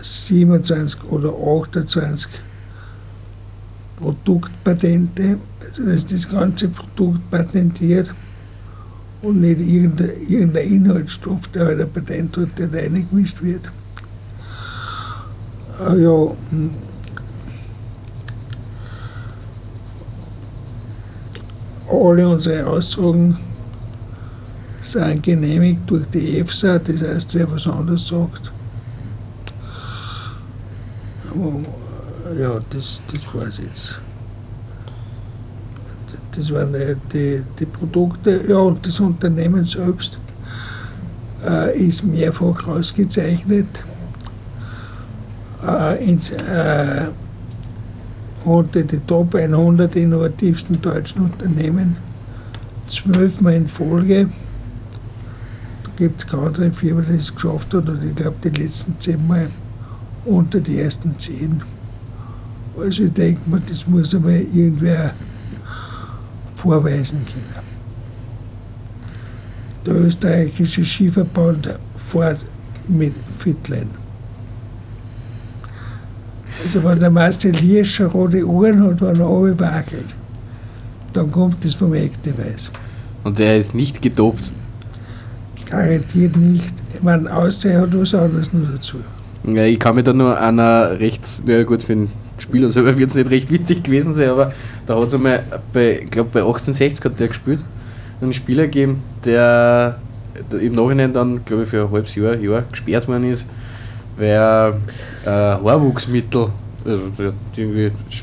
27 0.00 1.04
oder 1.04 1.30
28 1.30 2.30
Produktpatente, 3.96 5.38
also 5.60 5.84
dass 5.84 6.06
das 6.06 6.28
ganze 6.28 6.68
Produkt 6.68 7.30
patentiert 7.30 8.14
und 9.22 9.40
nicht 9.40 9.60
irgendein, 9.60 10.10
irgendein 10.28 10.68
Inhaltsstoff, 10.68 11.48
der 11.48 11.66
halt 11.66 11.80
ein 11.80 11.90
Patent 11.90 12.36
hat, 12.36 12.58
der 12.58 12.68
da 12.68 12.78
reingemischt 12.78 13.42
wird. 13.42 13.62
Ah 15.78 15.94
ja, 15.94 16.32
hm. 16.50 16.70
alle 21.90 22.28
unsere 22.28 22.66
Aussagen 22.66 23.36
sind 24.80 25.22
genehmigt 25.22 25.82
durch 25.86 26.06
die 26.06 26.38
EFSA, 26.38 26.78
das 26.78 27.02
heißt, 27.02 27.34
wer 27.34 27.50
was 27.50 27.66
anderes 27.66 28.06
sagt. 28.06 28.52
Ja, 32.38 32.60
das, 32.70 33.00
das 33.12 33.34
war 33.34 33.46
es 33.46 33.58
jetzt. 33.58 34.00
Das 36.34 36.52
waren 36.52 36.72
die, 36.72 36.96
die, 37.12 37.42
die 37.58 37.66
Produkte. 37.66 38.44
Ja, 38.48 38.58
und 38.58 38.84
das 38.86 39.00
Unternehmen 39.00 39.64
selbst 39.64 40.18
äh, 41.46 41.78
ist 41.78 42.04
mehrfach 42.04 42.66
ausgezeichnet. 42.66 43.84
Äh, 45.64 46.04
ins, 46.04 46.30
äh, 46.30 47.06
unter 48.44 48.82
die 48.82 48.98
Top 49.00 49.34
100 49.34 49.96
innovativsten 49.96 50.80
deutschen 50.80 51.22
Unternehmen 51.22 51.96
zwölfmal 52.86 53.54
in 53.54 53.68
Folge. 53.68 54.28
Da 55.82 55.90
gibt 55.96 56.20
es 56.20 56.26
keine 56.26 56.42
andere 56.42 56.72
Firma, 56.72 57.02
die 57.02 57.16
es 57.16 57.34
geschafft 57.34 57.74
hat, 57.74 57.88
und 57.88 58.04
ich 58.04 58.14
glaube, 58.14 58.36
die 58.44 58.50
letzten 58.50 58.94
zehnmal 59.00 59.50
unter 60.24 60.60
die 60.60 60.78
ersten 60.78 61.18
zehn. 61.18 61.62
Also 62.78 63.04
ich 63.04 63.12
denke 63.12 63.48
mir, 63.48 63.60
das 63.60 63.86
muss 63.86 64.14
einmal 64.14 64.34
irgendwer 64.52 65.12
vorweisen 66.54 67.24
können. 67.24 67.66
Der 69.86 69.94
österreichische 69.94 70.84
Skiverband 70.84 71.78
fährt 71.96 72.44
mit 72.88 73.14
Fitline. 73.38 74.05
Also 76.62 76.82
wenn 76.84 76.98
der 76.98 77.10
Marcel 77.10 77.56
Hirsch 77.56 77.94
schon 77.96 78.06
rote 78.06 78.44
Uhren 78.44 78.82
hat, 78.82 79.00
wenn 79.00 79.20
er 79.20 79.26
alle 79.26 79.58
wackelt, 79.58 80.14
dann 81.12 81.30
kommt 81.30 81.64
das 81.64 81.74
vom 81.74 81.94
Activise. 81.94 82.70
Und 83.24 83.38
der 83.38 83.56
ist 83.56 83.74
nicht 83.74 84.00
gedopt. 84.00 84.52
Garantiert 85.68 86.36
nicht. 86.36 86.72
Ich 86.94 87.02
meine, 87.02 87.34
außer 87.34 87.70
er 87.70 87.80
hat 87.82 87.98
was 87.98 88.14
anderes 88.14 88.52
nur 88.52 88.68
dazu. 88.68 88.98
Ja, 89.44 89.64
ich 89.64 89.78
kann 89.78 89.94
mich 89.94 90.04
da 90.04 90.12
nur 90.12 90.40
einer 90.40 90.98
rechts, 90.98 91.42
ja 91.46 91.62
gut, 91.62 91.82
für 91.82 91.94
den 91.94 92.08
Spieler 92.38 92.70
selber 92.70 92.96
wird 92.98 93.10
es 93.10 93.16
nicht 93.16 93.30
recht 93.30 93.50
witzig 93.50 93.82
gewesen 93.84 94.12
sein, 94.12 94.30
aber 94.30 94.52
da 94.86 94.98
hat 94.98 95.08
es 95.08 95.14
einmal, 95.14 95.42
bei, 95.72 96.00
ich 96.02 96.10
glaube 96.10 96.30
bei 96.32 96.40
1860 96.40 97.04
hat 97.04 97.20
der 97.20 97.28
gespielt, 97.28 97.64
einen 98.20 98.32
Spieler 98.32 98.64
gegeben, 98.64 99.02
der 99.24 99.98
im 100.60 100.74
Nachhinein 100.74 101.12
dann, 101.12 101.44
glaube 101.44 101.62
ich, 101.62 101.68
für 101.68 101.84
ein 101.84 101.90
halbes 101.90 102.14
Jahr, 102.14 102.36
Jahr 102.36 102.62
gesperrt 102.70 103.08
worden 103.08 103.24
ist, 103.24 103.46
weil 104.16 104.28
er 104.28 104.76
äh, 105.24 105.28
Haarwuchsmittel, 105.30 106.48
also 106.84 107.02
irgendwie 107.56 107.86
sch- 108.10 108.22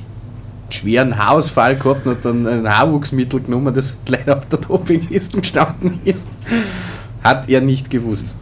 schweren 0.69 1.17
Haarausfall 1.17 1.75
gehabt 1.75 2.05
und 2.05 2.15
hat 2.17 2.25
dann 2.25 2.47
ein 2.47 2.67
Haarwuchsmittel 2.67 3.41
genommen, 3.41 3.73
das 3.73 3.97
leider 4.07 4.37
auf 4.37 4.45
der 4.47 4.59
Dopingliste 4.59 5.41
gestanden 5.41 5.99
ist. 6.05 6.27
Hat 7.23 7.49
er 7.49 7.61
nicht 7.61 7.89
gewusst. 7.89 8.35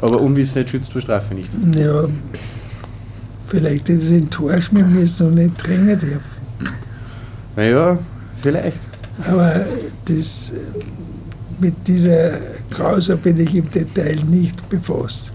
Aber 0.00 0.20
Unwissenheit 0.20 0.70
schützt 0.70 0.92
vor 0.92 1.00
Strafe 1.00 1.34
nicht. 1.34 1.50
Ja, 1.74 2.04
vielleicht 3.46 3.88
hätte 3.88 3.92
ich 4.00 4.04
es 4.04 4.10
enttäuschen 4.10 4.92
müssen 4.92 5.28
und 5.28 5.34
nicht 5.34 5.52
drängen 5.66 5.98
dürfen. 5.98 6.20
Naja, 7.56 7.98
vielleicht. 8.42 8.88
Aber 9.28 9.64
das, 10.06 10.52
mit 11.60 11.74
dieser 11.86 12.32
Causa 12.70 13.14
bin 13.14 13.38
ich 13.38 13.54
im 13.54 13.70
Detail 13.70 14.16
nicht 14.28 14.68
befasst. 14.68 15.30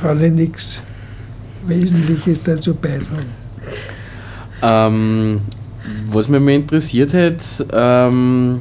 Kann 0.00 0.22
ich 0.22 0.32
nichts 0.32 0.82
Wesentliches 1.66 2.42
dazu 2.42 2.74
beitragen. 2.74 3.26
Ähm, 4.62 5.40
was 6.08 6.28
mich 6.28 6.40
mal 6.40 6.52
interessiert 6.52 7.14
hat, 7.14 7.66
ähm, 7.72 8.60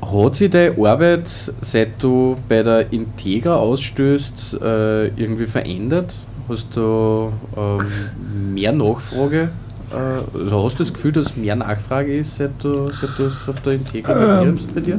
hat 0.00 0.34
sich 0.34 0.50
deine 0.50 0.76
Arbeit, 0.88 1.28
seit 1.60 2.02
du 2.02 2.36
bei 2.48 2.62
der 2.62 2.92
Integra 2.92 3.56
ausstößt, 3.56 4.58
äh, 4.60 5.06
irgendwie 5.08 5.46
verändert? 5.46 6.14
Hast 6.48 6.76
du 6.76 7.32
ähm, 7.56 8.54
mehr 8.54 8.72
Nachfrage? 8.72 9.50
Äh, 9.92 10.38
also 10.38 10.64
hast 10.64 10.80
du 10.80 10.84
das 10.84 10.92
Gefühl, 10.92 11.12
dass 11.12 11.36
mehr 11.36 11.56
Nachfrage 11.56 12.18
ist, 12.18 12.36
seit 12.36 12.50
du, 12.62 12.90
seit 12.92 13.16
du 13.16 13.26
es 13.26 13.48
auf 13.48 13.60
der 13.60 13.74
Integra 13.74 14.42
Ähm, 14.42 14.58
bei 14.74 14.80
dir? 14.80 14.98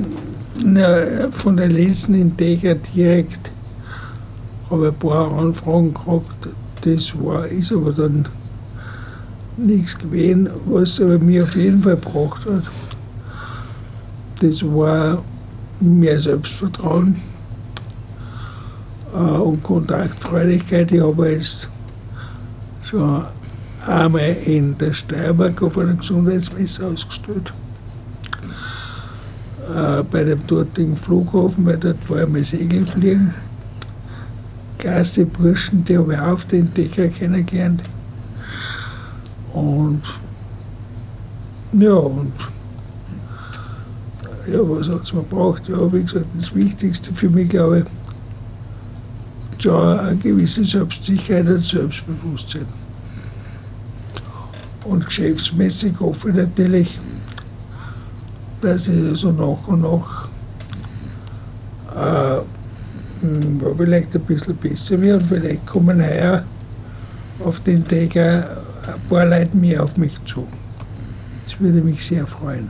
Na, 0.63 1.29
von 1.31 1.57
der 1.57 1.67
letzten 1.67 2.13
Integra 2.13 2.75
direkt 2.75 3.51
habe 4.71 4.87
ein 4.87 4.95
paar 4.95 5.31
Anfragen 5.37 5.93
gehabt. 5.93 6.49
Das 6.81 7.13
war, 7.19 7.45
ist 7.45 7.71
aber 7.71 7.91
dann 7.91 8.27
nichts 9.57 9.97
gewesen, 9.97 10.49
was 10.65 10.99
aber 10.99 11.19
mir 11.19 11.43
auf 11.43 11.55
jeden 11.55 11.81
Fall 11.83 11.97
gebracht 11.97 12.45
hat. 12.45 12.63
Das 14.39 14.63
war 14.63 15.21
mehr 15.79 16.19
Selbstvertrauen 16.19 17.15
äh, 19.13 19.17
und 19.17 19.61
Kontaktfreudigkeit. 19.61 20.91
Ich 20.91 21.01
habe 21.01 21.29
jetzt 21.29 21.69
schon 22.83 23.25
einmal 23.85 24.37
in 24.45 24.77
der 24.77 24.93
Steiermark 24.93 25.61
auf 25.61 25.77
einer 25.77 25.93
Gesundheitsmesse 25.93 26.87
ausgestellt 26.87 27.53
äh, 29.75 30.03
bei 30.03 30.23
dem 30.23 30.45
dortigen 30.47 30.95
Flughafen, 30.95 31.65
weil 31.65 31.77
dort 31.77 32.09
war 32.09 32.21
einmal 32.21 32.43
Segelfliegen. 32.43 33.33
Klasse 34.81 35.27
Burschen, 35.27 35.85
die 35.85 35.95
habe 35.95 36.13
ich 36.13 36.19
auch 36.19 36.29
auf 36.29 36.45
der 36.45 36.59
Integra 36.59 37.07
kennengelernt. 37.07 37.83
Und 39.53 40.01
ja, 41.73 41.93
und 41.93 42.33
ja, 44.47 44.59
was 44.63 44.89
hat 44.89 45.03
es 45.03 45.13
mir 45.13 45.21
gebracht? 45.21 45.67
Ja, 45.67 45.93
wie 45.93 46.01
gesagt, 46.01 46.25
das 46.35 46.55
Wichtigste 46.55 47.13
für 47.13 47.29
mich, 47.29 47.49
glaube 47.49 47.85
ich, 49.59 49.63
schon 49.63 49.99
eine 49.99 50.17
gewisse 50.17 50.65
Selbstsicherheit 50.65 51.47
und 51.47 51.63
Selbstbewusstsein. 51.63 52.65
Und 54.83 55.05
geschäftsmäßig 55.05 55.93
hoffe 55.99 56.29
ich 56.29 56.35
natürlich, 56.35 56.99
dass 58.61 58.87
ich 58.87 59.15
so 59.15 59.31
nach 59.31 59.67
und 59.67 59.81
nach 59.81 60.27
äh, 61.95 62.41
ja, 63.21 63.67
vielleicht 63.77 64.15
ein 64.15 64.21
bisschen 64.21 64.55
besser 64.55 65.01
wird 65.01 65.21
und 65.21 65.27
vielleicht 65.27 65.65
kommen 65.65 66.01
heuer 66.03 66.43
auf 67.43 67.59
den 67.61 67.83
auch 67.83 68.17
ein 68.87 69.01
paar 69.09 69.25
Leute 69.25 69.55
mehr 69.55 69.83
auf 69.83 69.97
mich 69.97 70.13
zu. 70.25 70.47
Das 71.45 71.59
würde 71.59 71.81
mich 71.81 72.05
sehr 72.05 72.25
freuen. 72.27 72.69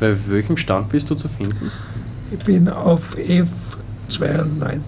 Bei 0.00 0.14
welchem 0.28 0.56
Stand 0.56 0.88
bist 0.88 1.10
du 1.10 1.14
zu 1.14 1.28
finden? 1.28 1.70
Ich 2.30 2.38
bin 2.44 2.68
auf 2.68 3.16
F92. 3.16 4.80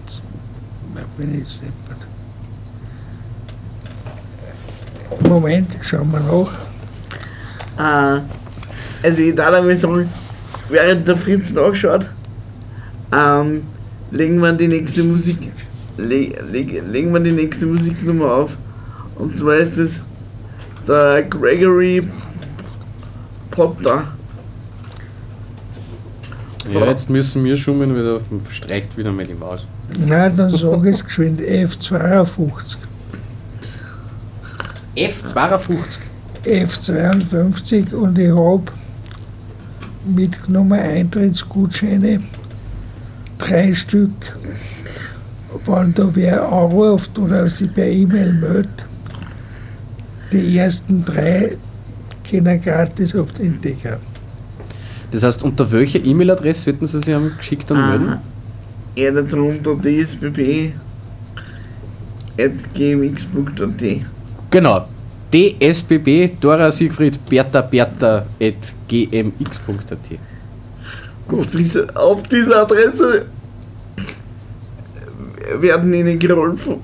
Ja, 0.95 1.01
bin 1.17 1.41
ich 1.41 1.47
seppert. 1.47 2.07
Moment, 5.27 5.77
schauen 5.81 6.11
wir 6.11 6.19
nach. 6.19 8.17
Äh, 8.17 8.21
also 9.03 9.21
ich 9.21 9.35
darf 9.35 9.53
einmal 9.53 9.75
sagen, 9.75 10.09
während 10.69 11.07
der 11.07 11.17
Fritz 11.17 11.51
nachschaut, 11.51 12.09
ähm, 13.11 13.63
legen 14.11 14.39
wir 14.39 14.51
die 14.53 14.67
nächste 14.67 15.03
Musik, 15.03 15.39
le, 15.97 16.33
leg, 16.51 16.83
legen 16.89 17.13
wir 17.13 17.19
die 17.19 17.31
nächste 17.31 17.65
Musiknummer 17.65 18.31
auf. 18.31 18.57
Und 19.15 19.37
zwar 19.37 19.55
ist 19.55 19.77
es 19.77 20.01
der 20.87 21.23
Gregory 21.23 22.01
Potter. 23.49 24.07
Ja, 26.71 26.85
jetzt 26.85 27.09
müssen 27.09 27.43
wir 27.43 27.57
schummen, 27.57 27.95
weil 27.95 28.03
da 28.03 28.19
streikt 28.49 28.97
wieder 28.97 29.11
mal 29.11 29.25
die 29.25 29.33
Maus. 29.33 29.65
Nein, 29.97 30.33
dann 30.35 30.49
sage 30.55 30.89
ich 30.89 30.95
es 30.95 31.03
geschwind 31.03 31.41
F52. 31.41 32.77
F52. 34.95 35.99
F52 36.45 37.93
und 37.93 38.17
ich 38.17 38.29
habe 38.29 38.63
mitgenommen 40.05 40.79
Eintrittsgutscheine, 40.79 42.21
drei 43.41 43.73
Stück. 43.73 44.37
Wenn 45.65 45.93
da 45.93 46.09
wer 46.13 46.47
anruft 46.51 47.17
oder 47.19 47.49
sich 47.49 47.73
per 47.73 47.87
E-Mail 47.87 48.33
meldet, 48.33 48.85
die 50.31 50.57
ersten 50.57 51.03
drei 51.03 51.57
können 52.29 52.61
gratis 52.61 53.15
auf 53.15 53.33
den 53.33 53.47
Integra. 53.47 53.97
Das 55.11 55.23
heißt, 55.23 55.43
unter 55.43 55.69
welcher 55.71 56.03
E-Mail-Adresse 56.03 56.63
sollten 56.63 56.85
Sie 56.85 56.99
sich 56.99 57.13
am 57.13 57.33
geschickt 57.37 57.69
dann 57.69 57.89
melden? 57.89 58.09
Aha. 58.09 58.21
Er 58.95 59.13
hat 59.15 59.31
drunter 59.31 59.75
dsbb 59.75 60.73
at 62.39 62.73
gmx.at. 62.73 64.01
Genau. 64.49 64.87
DSBB 65.33 66.39
Dora 66.41 66.71
Siegfried 66.71 67.17
Bertha 67.25 67.61
Bertha 67.61 68.25
at 68.41 68.75
gmx.at. 68.87 70.19
Auf 71.29 71.47
diese, 71.47 71.87
auf 71.95 72.23
diese 72.23 72.55
Adresse 72.61 73.25
werden 75.59 75.93
Ihnen 75.93 76.19
geholfen. 76.19 76.77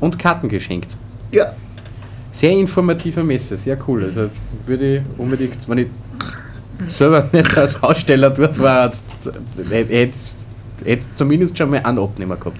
Und 0.00 0.18
Karten 0.18 0.48
geschenkt. 0.48 0.96
Ja, 1.32 1.52
Sehr 2.30 2.52
informative 2.52 3.22
Messe, 3.24 3.56
sehr 3.56 3.78
cool. 3.88 4.04
Also 4.04 4.28
würde 4.66 4.96
ich 4.98 5.02
unbedingt, 5.16 5.56
wenn 5.68 5.78
ich 5.78 5.88
selber 6.88 7.26
nicht 7.32 7.56
als 7.56 7.82
Aussteller 7.82 8.30
dort 8.30 8.58
war, 8.60 8.90
hätte 9.70 10.10
hätte- 10.84 11.06
zumindest 11.14 11.56
schon 11.56 11.70
mal 11.70 11.80
einen 11.80 11.98
Abnehmer 11.98 12.36
gehabt. 12.36 12.58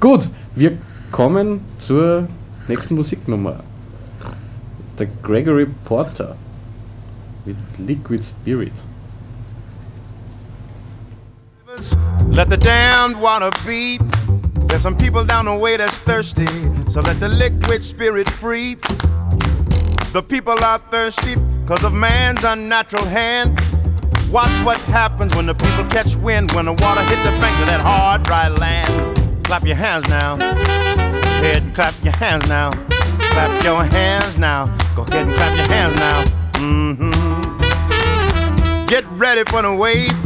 Gut, 0.00 0.28
wir 0.56 0.76
kommen 1.12 1.60
zur 1.78 2.26
nächsten 2.66 2.96
Musiknummer. 2.96 3.60
Der 4.98 5.06
Gregory 5.22 5.66
Porter 5.84 6.34
mit 7.44 7.56
Liquid 7.78 8.22
Spirit. 8.24 8.72
Let 12.28 12.48
the 12.48 12.56
damned 12.56 13.20
water 13.20 13.50
beat. 13.66 14.00
There's 14.68 14.82
some 14.82 14.96
people 14.96 15.24
down 15.24 15.44
the 15.44 15.54
way 15.54 15.76
that's 15.76 15.98
thirsty, 15.98 16.46
so 16.90 17.00
let 17.00 17.20
the 17.20 17.28
liquid 17.28 17.82
spirit 17.82 18.28
free. 18.28 18.74
The 20.12 20.22
people 20.26 20.54
are 20.64 20.78
thirsty 20.78 21.36
because 21.62 21.84
of 21.84 21.92
man's 21.92 22.44
unnatural 22.44 23.04
hand. 23.04 23.58
Watch 24.30 24.58
what 24.64 24.80
happens 24.82 25.36
when 25.36 25.46
the 25.46 25.54
people 25.54 25.84
catch 25.86 26.16
wind, 26.16 26.50
when 26.52 26.64
the 26.64 26.72
water 26.72 27.02
hit 27.02 27.22
the 27.24 27.32
banks 27.40 27.60
of 27.60 27.66
that 27.66 27.80
hard, 27.80 28.22
dry 28.24 28.48
land. 28.48 29.44
Clap 29.44 29.64
your 29.64 29.76
hands 29.76 30.08
now. 30.08 30.36
Go 30.36 30.44
ahead 30.44 31.62
and 31.62 31.74
clap 31.74 31.94
your 32.02 32.16
hands 32.16 32.48
now. 32.48 32.70
Clap 32.70 33.62
your 33.62 33.84
hands 33.84 34.38
now. 34.38 34.66
Go 34.96 35.02
ahead 35.02 35.26
and 35.26 35.34
clap 35.34 35.56
your 35.56 35.68
hands 35.68 35.96
now. 35.98 36.24
Mm-hmm. 36.54 37.12
Get 38.86 39.04
ready 39.12 39.44
for 39.44 39.62
the 39.62 39.74
wave. 39.74 40.25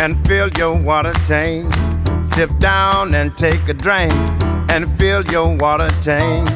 and 0.00 0.18
fill 0.26 0.48
your 0.56 0.74
water 0.74 1.12
tank. 1.26 1.70
Dip 2.34 2.50
down 2.58 3.14
and 3.14 3.36
take 3.36 3.68
a 3.68 3.74
drink 3.74 4.12
and 4.72 4.90
fill 4.98 5.22
your 5.26 5.54
water 5.56 5.90
tank. 6.02 6.48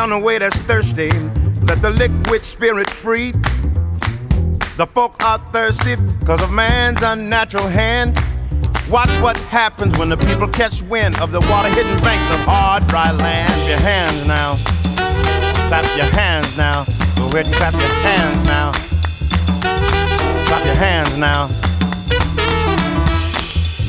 Down 0.00 0.08
the 0.08 0.18
way 0.18 0.38
that's 0.38 0.58
thirsty, 0.62 1.10
let 1.68 1.82
the 1.82 1.90
liquid 1.90 2.40
spirit 2.42 2.88
free. 2.88 3.32
The 4.78 4.86
folk 4.88 5.22
are 5.22 5.36
thirsty 5.52 5.94
because 5.96 6.42
of 6.42 6.50
man's 6.50 7.02
unnatural 7.02 7.66
hand. 7.66 8.16
Watch 8.88 9.10
what 9.20 9.36
happens 9.52 9.98
when 9.98 10.08
the 10.08 10.16
people 10.16 10.48
catch 10.48 10.80
wind 10.84 11.20
of 11.20 11.32
the 11.32 11.40
water 11.50 11.68
hidden 11.68 11.98
banks 11.98 12.34
of 12.34 12.40
hard, 12.46 12.86
dry 12.86 13.10
land. 13.10 13.52
Clap 13.52 13.68
Your 13.68 13.78
hands 13.80 14.26
now. 14.26 14.56
Clap 15.68 15.84
your 15.94 16.06
hands 16.06 16.56
now. 16.56 16.84
Go 17.16 17.26
ahead 17.26 17.46
and 17.48 17.54
clap 17.56 17.74
your 17.74 17.82
hands 18.00 18.46
now. 18.46 18.72
Clap 20.46 20.64
your 20.64 20.76
hands 20.76 21.14
now. 21.18 21.48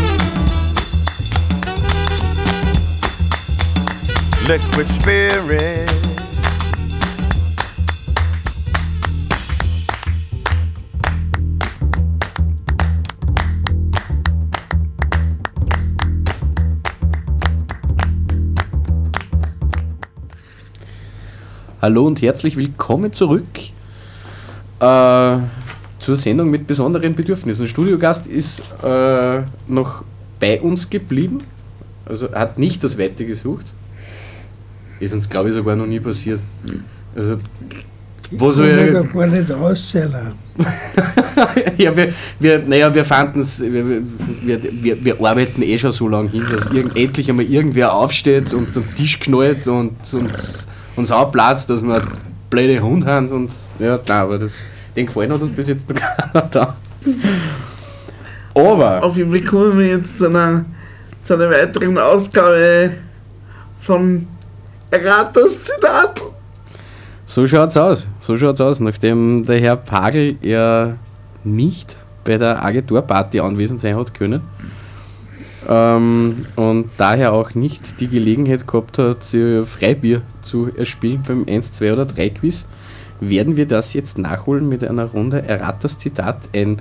Liquid 4.51 4.85
spirit. 4.85 5.89
Hallo 21.81 22.07
und 22.07 22.21
herzlich 22.21 22.57
willkommen 22.57 23.13
zurück 23.13 23.45
äh, 24.81 25.37
zur 25.99 26.17
Sendung 26.17 26.49
mit 26.49 26.67
besonderen 26.67 27.15
Bedürfnissen. 27.15 27.67
Studiogast 27.67 28.27
ist 28.27 28.63
äh, 28.83 29.43
noch 29.69 30.03
bei 30.41 30.59
uns 30.59 30.89
geblieben, 30.89 31.39
also 32.03 32.29
hat 32.33 32.59
nicht 32.59 32.83
das 32.83 32.97
Weite 32.97 33.25
gesucht. 33.25 33.67
Ist 35.01 35.13
uns, 35.13 35.27
glaube 35.27 35.49
ich, 35.49 35.55
sogar 35.55 35.75
noch 35.75 35.87
nie 35.87 35.99
passiert. 35.99 36.39
Also, 37.15 37.37
wo 38.33 38.51
soll 38.51 38.67
Ich 38.67 39.13
gar 39.13 39.27
nicht 39.27 39.51
auszählen. 39.51 40.31
ja, 41.77 41.95
wir, 41.95 42.13
wir, 42.39 42.59
naja, 42.59 42.93
wir 42.93 43.03
fanden 43.03 43.41
es, 43.41 43.61
wir, 43.61 43.87
wir, 44.43 44.61
wir, 44.83 45.03
wir 45.03 45.25
arbeiten 45.25 45.63
eh 45.63 45.77
schon 45.77 45.91
so 45.91 46.07
lange 46.07 46.29
hin, 46.29 46.45
dass 46.49 46.67
irgend, 46.67 46.95
endlich 46.95 47.29
einmal 47.29 47.45
irgendwer 47.45 47.93
aufsteht 47.93 48.53
und 48.53 48.75
den 48.75 48.83
Tisch 48.95 49.19
knallt 49.19 49.67
und 49.67 49.95
uns, 50.13 50.67
uns 50.95 51.11
aufplatzt, 51.11 51.69
dass 51.71 51.81
wir 51.81 52.01
blöde 52.49 52.79
Hund 52.81 53.05
haben 53.05 53.27
und 53.29 53.51
ja, 53.79 53.99
nein, 54.07 54.17
aber 54.17 54.37
das, 54.37 54.51
den 54.95 55.07
Gefallen 55.07 55.33
hat 55.33 55.41
uns 55.41 55.55
bis 55.55 55.67
jetzt 55.67 55.89
noch 55.89 55.95
keiner 55.99 56.47
da. 56.51 56.77
Aber, 58.53 59.03
Auf 59.03 59.17
jeden 59.17 59.31
Fall 59.31 59.41
kommen 59.41 59.79
wir 59.79 59.87
jetzt 59.87 60.19
zu 60.19 60.27
einer, 60.27 60.65
zu 61.23 61.33
einer 61.33 61.49
weiteren 61.49 61.97
Ausgabe 61.97 62.91
von 63.79 64.27
Ratas 64.91 65.63
Zitat. 65.63 66.21
so 67.25 67.47
schaut's 67.47 67.77
aus, 67.77 68.07
so 68.19 68.37
schaut's 68.37 68.59
aus, 68.59 68.79
nachdem 68.79 69.45
der 69.45 69.59
Herr 69.59 69.77
Pagel 69.77 70.37
ja 70.41 70.97
nicht 71.43 71.95
bei 72.23 72.37
der 72.37 72.63
Agenturparty 72.63 73.39
anwesend 73.39 73.79
sein 73.79 73.95
hat 73.95 74.13
können 74.13 74.41
ähm, 75.69 76.45
und 76.55 76.89
daher 76.97 77.33
auch 77.33 77.55
nicht 77.55 77.99
die 77.99 78.07
Gelegenheit 78.07 78.67
gehabt 78.67 78.97
hat, 78.97 79.23
Freibier 79.65 80.21
zu 80.41 80.69
erspielen 80.75 81.23
beim 81.25 81.45
1, 81.47 81.73
2 81.73 81.93
oder 81.93 82.05
3 82.05 82.29
Quiz, 82.29 82.65
werden 83.19 83.55
wir 83.55 83.67
das 83.67 83.93
jetzt 83.93 84.17
nachholen 84.17 84.67
mit 84.67 84.83
einer 84.83 85.05
Runde 85.05 85.43
Erratas 85.47 85.97
Zitat, 85.97 86.49
ein 86.53 86.77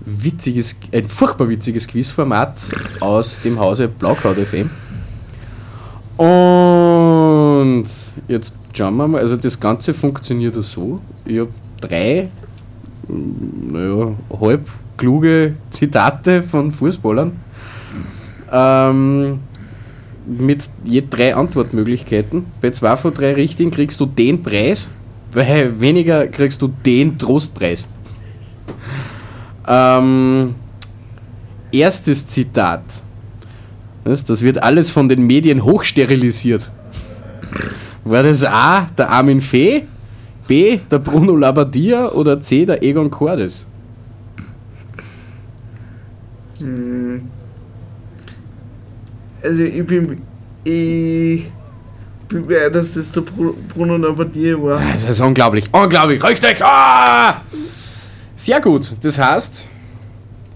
witziges, 0.00 0.76
ein 0.92 1.04
furchtbar 1.04 1.48
witziges 1.48 1.86
Quizformat 1.86 2.70
aus 3.00 3.40
dem 3.40 3.58
Hause 3.58 3.88
Blaukraut 3.88 4.36
FM. 4.36 4.70
Und 6.16 7.86
jetzt 8.28 8.54
schauen 8.72 8.96
wir 8.96 9.08
mal, 9.08 9.20
also 9.20 9.36
das 9.36 9.58
Ganze 9.58 9.92
funktioniert 9.92 10.54
so. 10.62 11.00
Ich 11.24 11.38
habe 11.38 11.50
drei, 11.80 12.30
mm, 13.08 13.72
naja, 13.72 14.12
halb 14.40 14.68
kluge 14.96 15.54
Zitate 15.70 16.42
von 16.42 16.72
Fußballern 16.72 17.32
ähm, 18.50 19.40
mit 20.26 20.68
je 20.84 21.02
drei 21.08 21.34
Antwortmöglichkeiten. 21.34 22.46
Bei 22.60 22.70
zwei 22.70 22.96
von 22.96 23.14
drei 23.14 23.34
richtigen 23.34 23.70
kriegst 23.70 24.00
du 24.00 24.06
den 24.06 24.42
Preis, 24.42 24.90
bei 25.32 25.78
weniger 25.78 26.26
kriegst 26.28 26.62
du 26.62 26.68
den 26.68 27.18
Trostpreis. 27.18 27.86
Ähm, 29.68 30.54
erstes 31.72 32.26
Zitat. 32.26 32.82
Das 34.06 34.42
wird 34.42 34.62
alles 34.62 34.90
von 34.90 35.08
den 35.08 35.26
Medien 35.26 35.64
hochsterilisiert. 35.64 36.70
War 38.04 38.22
das 38.22 38.44
A, 38.44 38.88
der 38.96 39.10
Armin 39.10 39.40
Fee, 39.40 39.84
B, 40.46 40.78
der 40.90 41.00
Bruno 41.00 41.34
Labbadia 41.36 42.10
oder 42.12 42.40
C, 42.40 42.64
der 42.64 42.82
Egon 42.82 43.10
Cordes? 43.10 43.66
Also 49.42 49.62
ich 49.62 49.86
bin. 49.86 50.22
Ich 50.64 51.46
bin 52.28 52.46
mir, 52.46 52.68
dass 52.70 52.94
das 52.94 53.12
der 53.12 53.22
Bru- 53.22 53.54
Bruno 53.72 53.96
Labbadia 53.96 54.60
war. 54.60 54.80
Das 54.92 55.04
ist 55.04 55.20
unglaublich, 55.20 55.68
unglaublich, 55.72 56.22
richtig! 56.24 56.56
Ah! 56.60 57.40
Sehr 58.34 58.60
gut, 58.60 58.92
das 59.00 59.16
heißt, 59.18 59.70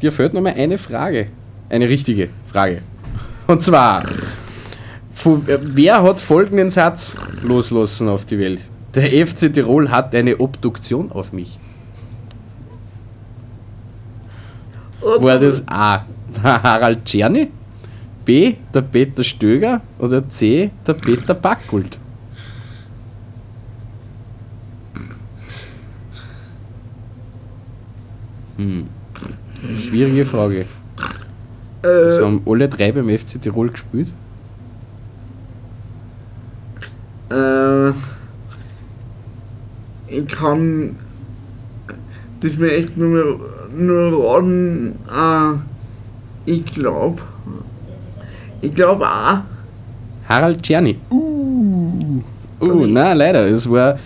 dir 0.03 0.11
fehlt 0.11 0.35
noch 0.35 0.41
mal 0.43 0.53
eine 0.55 0.79
Frage. 0.79 1.29
Eine 1.69 1.89
richtige 1.89 2.31
Frage. 2.47 2.83
Und 3.51 3.63
zwar, 3.63 4.05
äh, 4.05 5.59
wer 5.61 6.05
hat 6.05 6.21
folgenden 6.21 6.71
Satz 6.71 7.17
loslassen 7.43 8.09
auf 8.09 8.25
die 8.25 8.39
Welt? 8.39 8.61
Der 8.95 9.27
FC 9.27 9.53
Tirol 9.53 9.91
hat 9.91 10.15
eine 10.15 10.39
Obduktion 10.39 11.11
auf 11.11 11.33
mich. 11.33 11.59
Und 15.01 15.25
War 15.25 15.41
das 15.41 15.67
A, 15.67 16.07
der 16.37 16.63
Harald 16.63 17.05
Czerny, 17.05 17.51
B, 18.25 18.55
der 18.73 18.83
Peter 18.83 19.25
Stöger 19.25 19.81
oder 19.99 20.29
C, 20.29 20.71
der 20.87 20.95
Peter 20.95 21.35
Backkult? 21.35 21.99
Hm. 28.59 28.87
Schwierige 29.77 30.25
Frage. 30.25 30.67
Äh, 31.83 32.23
haben 32.23 32.43
alle 32.47 32.69
drei 32.69 32.93
beim 32.93 33.09
FC 33.09 33.41
Tirol 33.41 33.71
gespielt? 33.71 34.09
äh, 37.31 37.91
ich 40.09 40.27
kann 40.29 40.97
das 42.41 42.57
mir 42.57 42.73
echt 42.73 42.97
nur, 42.97 43.09
mehr, 43.09 43.37
nur 43.77 44.35
raten. 44.35 44.99
Äh, 45.09 46.51
ich 46.51 46.65
glaube. 46.65 47.23
Ich 48.61 48.73
glaube 48.73 49.07
auch. 49.07 49.39
Harald 50.29 50.63
Czerny. 50.63 50.99
Uh, 51.11 52.23
uh 52.61 52.87
nein, 52.87 53.17
leider. 53.17 53.47
Es 53.47 53.71
war 53.71 53.99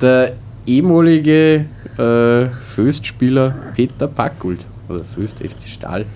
der 0.00 0.32
ehemalige 0.66 1.66
äh, 1.98 2.48
Föstspieler 2.48 3.54
Peter 3.74 4.06
Packult. 4.06 4.64
Oder 4.88 5.04
Föst 5.04 5.38
FC 5.38 5.68
Stahl. 5.68 6.06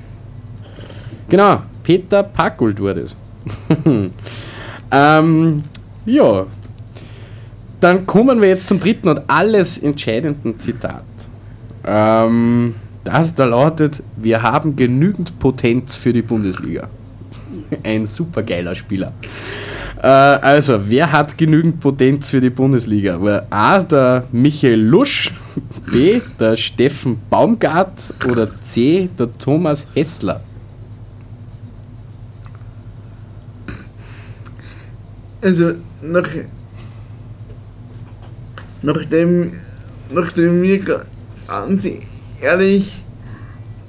Genau, 1.32 1.62
Peter 1.82 2.24
Packult 2.24 2.78
war 2.82 2.92
das. 2.92 3.16
ähm, 4.90 5.64
ja. 6.04 6.46
Dann 7.80 8.04
kommen 8.04 8.38
wir 8.42 8.48
jetzt 8.50 8.68
zum 8.68 8.78
dritten 8.78 9.08
und 9.08 9.22
alles 9.28 9.78
entscheidenden 9.78 10.58
Zitat. 10.58 11.04
Ähm, 11.86 12.74
das 13.02 13.34
da 13.34 13.46
lautet: 13.46 14.02
Wir 14.16 14.42
haben 14.42 14.76
genügend 14.76 15.38
Potenz 15.38 15.96
für 15.96 16.12
die 16.12 16.20
Bundesliga. 16.20 16.90
Ein 17.82 18.04
supergeiler 18.04 18.74
Spieler. 18.74 19.14
Äh, 20.02 20.08
also, 20.08 20.80
wer 20.86 21.12
hat 21.12 21.38
genügend 21.38 21.80
Potenz 21.80 22.28
für 22.28 22.42
die 22.42 22.50
Bundesliga? 22.50 23.18
War 23.22 23.46
A, 23.48 23.78
der 23.78 24.24
Michael 24.32 24.82
Lusch, 24.82 25.32
B, 25.90 26.20
der 26.38 26.58
Steffen 26.58 27.22
Baumgart 27.30 28.12
oder 28.30 28.60
C, 28.60 29.08
der 29.18 29.30
Thomas 29.38 29.86
Hessler? 29.94 30.42
Also, 35.42 35.72
nach, 36.00 36.28
nachdem, 38.80 39.58
nachdem 40.10 40.60
mir 40.60 40.78
ganz 41.48 41.86
ehrlich 42.40 43.02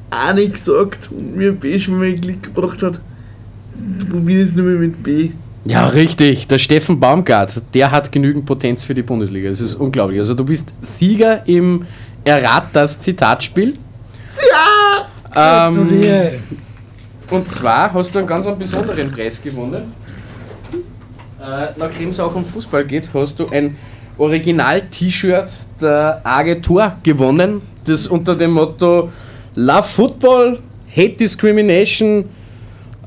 eine 0.09 0.49
gesagt 0.49 1.09
und 1.11 1.35
mir 1.35 1.51
B 1.51 1.77
schon 1.77 1.99
mal 1.99 2.13
Glück 2.13 2.41
gebracht 2.41 2.81
hat, 2.81 2.99
probiere 4.09 4.43
es 4.43 4.55
nur 4.55 4.65
mal 4.65 4.75
mit 4.75 5.03
B. 5.03 5.29
Ja, 5.65 5.87
richtig. 5.87 6.47
Der 6.47 6.57
Steffen 6.57 6.99
Baumgart, 6.99 7.63
der 7.73 7.91
hat 7.91 8.11
genügend 8.11 8.45
Potenz 8.45 8.83
für 8.83 8.93
die 8.93 9.03
Bundesliga. 9.03 9.49
Das 9.49 9.61
ist 9.61 9.75
unglaublich. 9.75 10.19
Also 10.19 10.33
du 10.33 10.43
bist 10.43 10.73
Sieger 10.79 11.47
im 11.47 11.85
Errat 12.25 12.67
das 12.73 12.99
Zitatspiel. 12.99 13.75
Ja! 15.35 15.67
Ähm, 15.67 15.89
und 17.29 17.49
zwar 17.49 17.93
hast 17.93 18.13
du 18.13 18.19
einen 18.19 18.27
ganz 18.27 18.45
einen 18.45 18.59
besonderen 18.59 19.11
Preis 19.11 19.41
gewonnen. 19.41 19.93
Äh, 21.43 21.73
nachdem 21.75 22.09
es 22.09 22.19
auch 22.21 22.33
um 22.35 22.45
Fußball 22.45 22.85
geht, 22.85 23.09
hast 23.13 23.37
du 23.37 23.49
ein 23.49 23.75
Original-T-Shirt 24.17 25.51
der 25.81 26.21
Agentur 26.23 26.95
gewonnen, 27.03 27.61
das 27.83 28.07
unter 28.07 28.35
dem 28.35 28.51
Motto 28.51 29.11
Love 29.55 29.83
Football, 29.83 30.59
Hate 30.89 31.17
Discrimination, 31.17 32.29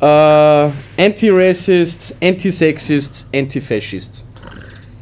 äh, 0.00 0.04
Anti-Racists, 0.04 2.14
Anti-Sexists, 2.22 3.26
Anti-Fascists 3.34 4.26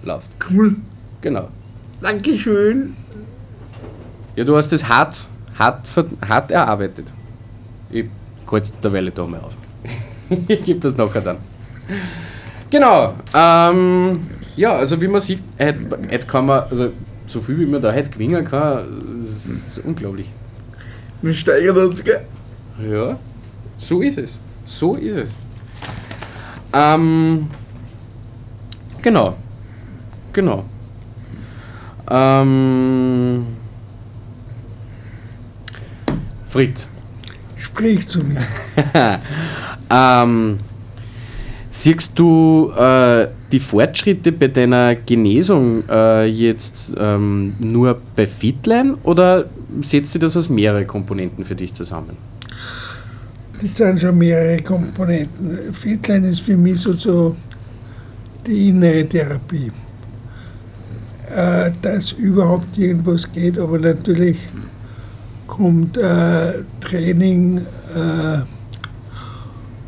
läuft. 0.04 0.28
Cool. 0.48 0.76
Genau. 1.20 1.48
Dankeschön. 2.00 2.94
Ja, 4.36 4.44
du 4.44 4.56
hast 4.56 4.68
das 4.68 4.88
hart, 4.88 5.26
hart, 5.58 5.88
hart 6.28 6.52
erarbeitet. 6.52 7.12
Ich 7.90 8.04
halte 8.48 8.70
derweil 8.80 9.10
da 9.10 9.26
mal 9.26 9.40
auf. 9.40 9.56
ich 10.46 10.64
gebe 10.64 10.78
das 10.78 10.96
nachher 10.96 11.20
dann. 11.20 11.38
Genau. 12.74 13.14
Ähm, 13.32 14.26
ja, 14.56 14.74
also 14.74 15.00
wie 15.00 15.06
man 15.06 15.20
sieht, 15.20 15.40
heute, 15.60 15.78
heute 16.10 16.26
kann 16.26 16.46
man, 16.46 16.64
also 16.68 16.90
so 17.24 17.40
viel 17.40 17.60
wie 17.60 17.66
man 17.66 17.80
da 17.80 17.92
heute 17.92 18.10
gewinnen 18.10 18.44
kann, 18.44 19.16
ist 19.16 19.80
unglaublich. 19.84 20.28
Wir 21.22 21.34
steigern 21.34 21.76
uns, 21.76 22.02
gell? 22.02 22.26
Ja, 22.84 23.16
so 23.78 24.02
ist 24.02 24.18
es. 24.18 24.40
So 24.66 24.96
ist 24.96 25.16
es. 25.16 25.36
Ähm, 26.72 27.48
genau. 29.00 29.36
Genau. 30.32 30.64
Ähm, 32.10 33.46
Fritz. 36.48 36.88
Sprich 37.54 38.08
zu 38.08 38.18
mir. 38.18 38.40
ähm, 39.90 40.58
siehst 41.74 42.16
du 42.16 42.70
äh, 42.70 43.26
die 43.50 43.58
Fortschritte 43.58 44.30
bei 44.30 44.46
deiner 44.46 44.94
Genesung 44.94 45.82
äh, 45.88 46.24
jetzt 46.24 46.94
ähm, 46.96 47.56
nur 47.58 48.00
bei 48.14 48.28
Fitline 48.28 48.96
oder 49.02 49.46
setzt 49.82 50.12
sich 50.12 50.20
das 50.20 50.36
aus 50.36 50.48
mehrere 50.48 50.84
Komponenten 50.84 51.44
für 51.44 51.56
dich 51.56 51.74
zusammen? 51.74 52.16
Das 53.60 53.76
sind 53.76 54.00
schon 54.00 54.16
mehrere 54.18 54.62
Komponenten. 54.62 55.74
Fitline 55.74 56.28
ist 56.28 56.42
für 56.42 56.56
mich 56.56 56.78
so, 56.78 56.92
so 56.92 57.34
die 58.46 58.68
innere 58.68 59.04
Therapie. 59.08 59.72
Äh, 61.34 61.72
dass 61.82 62.12
überhaupt 62.12 62.78
irgendwas 62.78 63.30
geht, 63.32 63.58
aber 63.58 63.80
natürlich 63.80 64.36
kommt 65.48 65.96
äh, 65.96 66.62
Training 66.80 67.58
äh, 67.58 68.42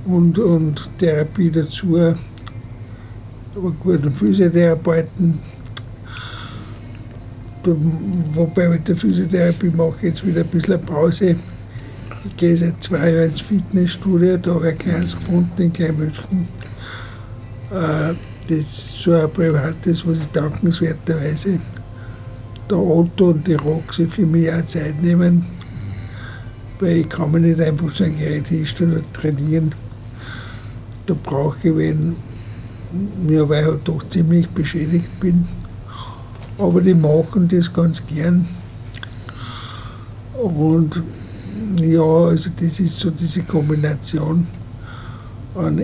und, 0.06 0.38
und 0.38 0.90
Therapie 0.98 1.50
dazu. 1.50 1.96
Aber 3.54 3.70
guten 3.82 4.12
Physiotherapeuten. 4.12 5.38
Wobei 8.32 8.68
mit 8.68 8.86
der 8.86 8.96
Physiotherapie 8.96 9.70
mache 9.70 9.96
ich 9.98 10.02
jetzt 10.04 10.26
wieder 10.26 10.42
ein 10.42 10.46
bisschen 10.46 10.80
Pause. 10.82 11.36
Ich 12.24 12.36
gehe 12.36 12.56
seit 12.56 12.82
zwei 12.82 13.10
Jahren 13.10 13.24
ins 13.24 13.40
Fitnessstudio, 13.40 14.36
da 14.36 14.54
habe 14.54 14.66
ich 14.66 14.72
ein 14.72 14.78
kleines 14.78 15.16
gefunden 15.16 15.62
in 15.62 15.72
Kleinmünchen. 15.72 16.48
Äh, 17.70 18.14
das 18.48 18.58
ist 18.58 19.02
so 19.02 19.12
ein 19.12 19.32
privates, 19.32 20.06
was 20.06 20.20
ich 20.20 20.26
dankenswerterweise 20.28 21.58
der 22.70 22.78
Otto 22.78 23.30
und 23.30 23.46
die 23.46 23.54
Roxy 23.54 24.06
für 24.06 24.26
mich 24.26 24.52
auch 24.52 24.64
Zeit 24.64 25.02
nehmen, 25.02 25.44
weil 26.78 26.98
ich 26.98 27.08
kann 27.08 27.32
mir 27.32 27.40
nicht 27.40 27.60
einfach 27.60 27.92
so 27.92 28.04
ein 28.04 28.16
Gerät 28.16 28.48
hinstellen 28.48 28.98
und 28.98 29.14
trainieren. 29.14 29.72
Da 31.06 31.14
brauche 31.14 31.68
ich 31.68 31.76
wen, 31.76 32.16
ja, 33.28 33.48
weil 33.48 33.60
ich 33.62 33.66
halt 33.66 33.88
doch 33.88 34.02
ziemlich 34.08 34.48
beschädigt 34.48 35.20
bin. 35.20 35.46
Aber 36.58 36.80
die 36.80 36.94
machen 36.94 37.48
das 37.48 37.72
ganz 37.72 38.04
gern. 38.06 38.46
Und 40.34 41.02
ja, 41.80 42.02
also 42.02 42.50
das 42.58 42.80
ist 42.80 42.98
so 42.98 43.10
diese 43.10 43.42
Kombination. 43.42 44.46
Und 45.54 45.82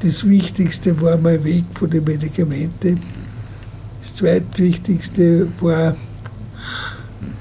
das 0.00 0.26
Wichtigste 0.26 0.98
war 1.00 1.16
mein 1.18 1.42
Weg 1.44 1.64
von 1.72 1.90
den 1.90 2.04
Medikamenten. 2.04 3.00
Das 4.00 4.14
zweitwichtigste 4.14 5.48
war 5.60 5.96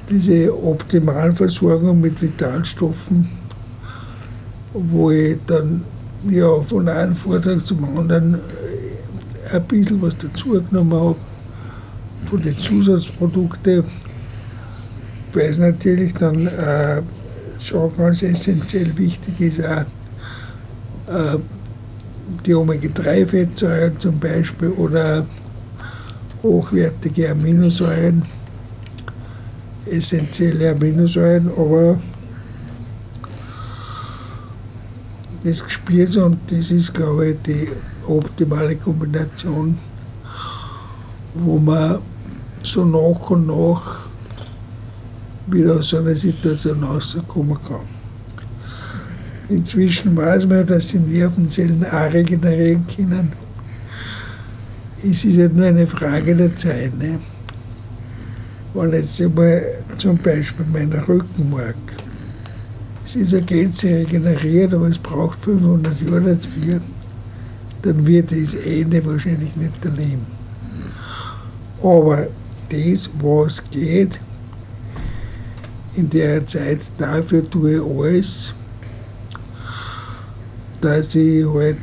diese 0.09 0.51
Optimalversorgung 0.51 2.01
mit 2.01 2.21
Vitalstoffen, 2.21 3.29
wo 4.73 5.11
ich 5.11 5.37
dann 5.47 5.83
ja, 6.29 6.61
von 6.61 6.87
einem 6.87 7.15
Vortrag 7.15 7.65
zum 7.65 7.97
anderen 7.97 8.35
äh, 8.35 9.55
ein 9.55 9.63
bisschen 9.65 10.01
was 10.01 10.17
dazugenommen 10.17 10.99
habe, 10.99 11.15
von 12.25 12.41
den 12.41 12.57
Zusatzprodukten, 12.57 13.83
weil 15.33 15.49
es 15.49 15.57
natürlich 15.57 16.13
dann 16.13 16.47
äh, 16.47 17.01
schon 17.59 17.95
ganz 17.95 18.23
essentiell 18.23 18.97
wichtig 18.97 19.39
ist, 19.39 19.63
auch 19.63 19.81
äh, 21.07 21.37
die 22.45 22.55
Omega-3-Fettsäuren 22.55 23.99
zum 23.99 24.19
Beispiel 24.19 24.69
oder 24.69 25.25
hochwertige 26.41 27.31
Aminosäuren, 27.31 28.23
essentielle 29.85 30.71
Aminosäuren, 30.71 31.49
aber 31.55 31.99
das 35.45 35.63
gespielt 35.63 36.15
und 36.17 36.39
das 36.47 36.71
ist, 36.71 36.91
glaube 36.91 37.27
ich, 37.27 37.41
die 37.43 37.67
optimale 38.07 38.75
Kombination, 38.77 39.77
wo 41.35 41.59
man 41.59 41.99
so 42.63 42.83
nach 42.83 43.29
und 43.29 43.45
nach 43.45 43.99
wieder 45.45 45.75
aus 45.75 45.89
so 45.89 45.97
einer 45.97 46.15
Situation 46.15 46.83
rauskommen 46.83 47.59
kann. 47.67 47.85
Inzwischen 49.47 50.15
weiß 50.17 50.47
man, 50.47 50.65
dass 50.65 50.87
die 50.87 50.97
Nervenzellen 50.97 51.85
auch 51.85 52.11
regenerieren 52.11 52.83
können. 52.87 53.31
Es 55.03 55.23
ist 55.23 55.35
ja 55.35 55.47
nur 55.47 55.67
eine 55.67 55.85
Frage 55.85 56.35
der 56.35 56.55
Zeit. 56.55 56.97
Ne? 56.97 57.19
Wenn 58.73 58.93
jetzt 58.93 59.21
einmal 59.21 59.61
zum 59.99 60.17
Beispiel 60.17 60.65
mein 60.73 60.91
Rückenmark, 60.91 61.75
ja 63.15 63.39
gänzlich 63.39 63.93
regeneriert, 63.93 64.73
aber 64.73 64.87
es 64.87 64.97
braucht 64.97 65.39
500 65.39 66.01
Jahre 66.01 66.35
dafür, 66.35 66.81
dann 67.81 68.05
wird 68.05 68.31
das 68.31 68.53
Ende 68.53 69.05
wahrscheinlich 69.05 69.55
nicht 69.55 69.85
erleben. 69.85 70.27
Aber 71.81 72.27
das, 72.69 73.09
was 73.19 73.63
geht, 73.69 74.19
in 75.95 76.09
der 76.09 76.45
Zeit, 76.45 76.79
dafür 76.97 77.49
tue 77.49 77.75
ich 77.75 77.81
alles, 77.81 78.53
dass 80.81 81.15
ich 81.15 81.45
halt, 81.45 81.77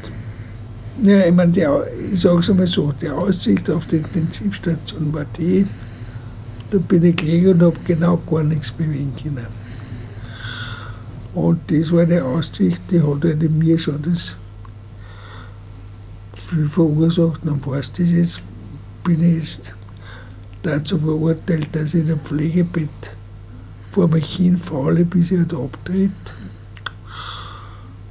ja, 1.02 1.26
ich 1.26 1.34
meine, 1.34 1.52
die, 1.52 1.66
ich 2.12 2.20
sage 2.20 2.40
es 2.40 2.50
einmal 2.50 2.66
so, 2.66 2.92
die 2.92 3.08
Aussicht 3.08 3.70
auf 3.70 3.86
die 3.86 3.96
Intensivstation 3.96 5.12
war 5.12 5.24
die, 5.38 5.66
da 6.70 6.78
bin 6.78 7.04
ich 7.04 7.16
gelegen 7.16 7.48
und 7.52 7.62
habe 7.62 7.76
genau 7.86 8.18
gar 8.18 8.42
nichts 8.42 8.70
bewegen 8.70 9.12
können. 9.22 9.61
Und 11.34 11.60
das 11.70 11.90
war 11.92 12.02
eine 12.02 12.22
Aussicht, 12.22 12.82
die 12.90 13.00
hat 13.00 13.24
halt 13.24 13.42
in 13.42 13.58
mir 13.58 13.78
schon 13.78 14.02
das 14.02 14.36
viel 16.34 16.68
verursacht. 16.68 17.40
Dann 17.44 17.64
weißt 17.64 17.98
du, 17.98 18.02
jetzt 18.02 18.42
bin 19.02 19.22
ich 19.22 19.42
jetzt 19.42 19.74
dazu 20.62 20.98
verurteilt, 20.98 21.68
dass 21.72 21.94
ich 21.94 22.02
in 22.02 22.10
einem 22.12 22.20
Pflegebett 22.20 23.16
vor 23.90 24.08
mich 24.08 24.36
hinfalle, 24.36 25.04
bis 25.04 25.30
ich 25.30 25.38
halt 25.38 25.54
abtritt. 25.54 26.34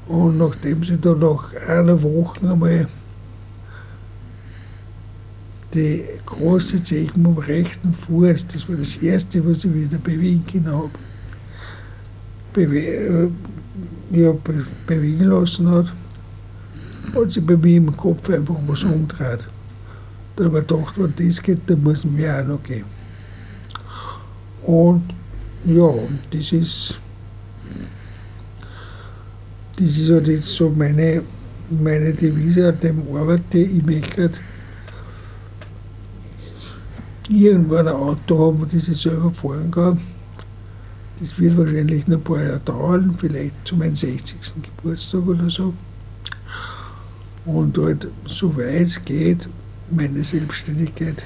Und 0.07 0.37
nachdem 0.37 0.83
sie 0.83 0.97
da 0.97 1.13
nach 1.13 1.53
einer 1.67 2.01
Woche 2.01 2.49
einmal 2.49 2.87
die 5.73 6.03
große 6.25 6.83
Zechen 6.83 7.25
am 7.25 7.37
rechten 7.37 7.93
Fuß, 7.93 8.47
das 8.47 8.67
war 8.67 8.75
das 8.75 8.97
erste, 8.97 9.47
was 9.47 9.63
ich 9.63 9.73
wieder 9.73 9.97
bewegen 9.99 10.65
habe. 10.65 10.91
Bewe 12.53 12.79
äh, 12.79 13.29
ja, 14.11 14.31
be 14.33 14.65
bewegen 14.85 15.25
lassen 15.25 15.69
hat, 15.69 15.93
hat 17.15 17.31
sich 17.31 17.45
bei 17.45 17.55
mir 17.55 17.77
im 17.77 17.95
Kopf 17.95 18.29
einfach 18.29 18.55
was 18.67 18.83
umgedreht. 18.83 19.45
Da 20.35 20.45
habe 20.45 20.59
ich 20.59 20.67
gedacht, 20.67 20.93
wenn 20.97 21.13
das 21.27 21.41
geht, 21.41 21.59
dann 21.67 21.83
muss 21.83 21.99
es 21.99 22.05
mir 22.05 22.39
auch 22.39 22.47
noch 22.47 22.63
gehen. 22.63 22.85
Und 24.63 25.03
ja, 25.65 25.89
das 26.31 26.51
ist, 26.51 26.99
das 29.77 29.97
ist 29.97 30.09
halt 30.09 30.27
jetzt 30.27 30.47
so 30.47 30.69
meine, 30.69 31.23
meine 31.69 32.13
Devise, 32.13 32.69
an 32.69 32.79
dem 32.79 33.03
arbeite 33.15 33.59
ich. 33.59 33.83
Möchte 33.83 34.31
irgendwann 37.29 37.87
ein 37.87 37.95
Auto 37.95 38.39
haben, 38.39 38.67
das 38.71 38.87
ich 38.87 39.01
selber 39.01 39.31
fahren 39.31 39.71
kann. 39.71 39.99
Das 41.21 41.37
wird 41.37 41.55
wahrscheinlich 41.55 42.07
noch 42.07 42.17
ein 42.17 42.23
paar 42.23 42.41
Jahre 42.41 42.59
dauern, 42.65 43.15
vielleicht 43.19 43.53
zu 43.63 43.75
meinem 43.75 43.95
60. 43.95 44.39
Geburtstag 44.63 45.27
oder 45.27 45.51
so. 45.51 45.71
Und 47.45 47.77
halt, 47.77 48.07
soweit 48.25 48.87
es 48.87 49.05
geht, 49.05 49.47
meine 49.91 50.23
Selbstständigkeit 50.23 51.23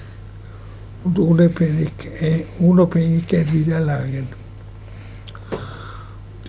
und 1.06 1.18
Unabhängig, 1.18 1.94
äh, 2.20 2.44
Unabhängigkeit 2.60 3.54
wieder 3.54 3.76
erlangen. 3.76 4.28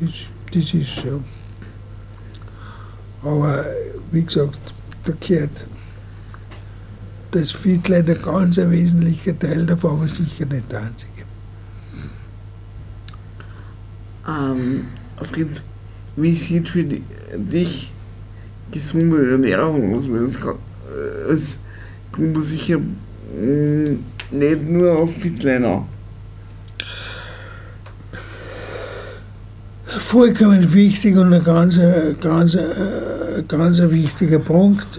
Das, 0.01 0.11
das 0.53 0.75
ist 0.75 0.97
so. 0.97 1.23
Aber 3.23 3.65
wie 4.11 4.25
gesagt, 4.25 4.59
da 5.05 5.13
gehört 5.21 5.69
das 7.31 7.53
Fiedlein 7.53 8.09
ein 8.09 8.23
ganz 8.23 8.57
wesentlicher 8.57 9.39
Teil 9.39 9.67
davon, 9.67 9.99
aber 9.99 10.09
sicher 10.09 10.47
nicht 10.47 10.73
der 10.73 10.83
einzige. 10.83 11.16
Ähm, 14.29 14.87
Fritz, 15.23 15.63
wie 16.17 16.35
sieht 16.35 16.69
für 16.69 16.85
di- 16.85 17.03
dich 17.37 17.91
gesunde 18.71 19.31
Ernährung 19.33 19.95
aus? 19.95 20.09
Es, 21.29 21.59
kommt 22.13 22.45
sicher 22.45 22.79
nicht 24.31 24.69
nur 24.69 24.99
auf 24.99 25.15
Fitlein 25.15 25.65
an. 25.65 25.85
Vollkommen 29.85 30.73
wichtig 30.73 31.17
und 31.17 31.33
ein 31.33 31.45
ganz, 31.45 31.77
äh, 31.79 32.15
ganz, 32.21 32.55
äh, 32.55 33.43
ganz 33.47 33.81
wichtiger 33.81 34.39
Punkt, 34.39 34.99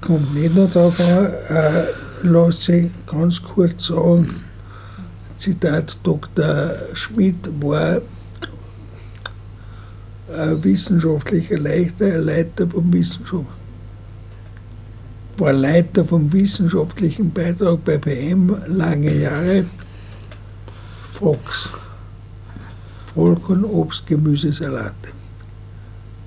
kommt 0.00 0.34
nicht 0.34 0.54
nur 0.54 0.66
darauf 0.68 0.98
an, 1.00 1.26
äh, 1.48 2.26
lässt 2.26 2.64
sich 2.64 2.90
ganz 3.06 3.42
kurz 3.42 3.86
sagen, 3.86 4.42
Zitat 5.38 5.96
Dr. 6.02 6.72
Schmidt 6.94 7.48
war 7.60 8.00
wissenschaftlicher 10.28 11.58
Leiter, 11.58 12.18
Leiter 12.18 12.68
vom 12.68 12.92
Wissenschaft, 12.92 13.46
war 15.38 15.52
Leiter 15.52 16.04
vom 16.04 16.32
wissenschaftlichen 16.32 17.32
Beitrag 17.32 17.84
bei 17.84 17.98
BM 17.98 18.54
lange 18.66 19.14
Jahre. 19.14 19.64
Fox. 21.12 21.70
Vollkorn, 23.14 23.64
Obst, 23.64 24.06
Gemüse, 24.06 24.52
Salate. 24.52 25.10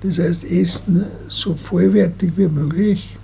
Das 0.02 0.18
heißt, 0.18 0.44
essen 0.44 1.06
so 1.28 1.54
vollwertig 1.54 2.32
wie 2.36 2.48
möglich, 2.48 3.16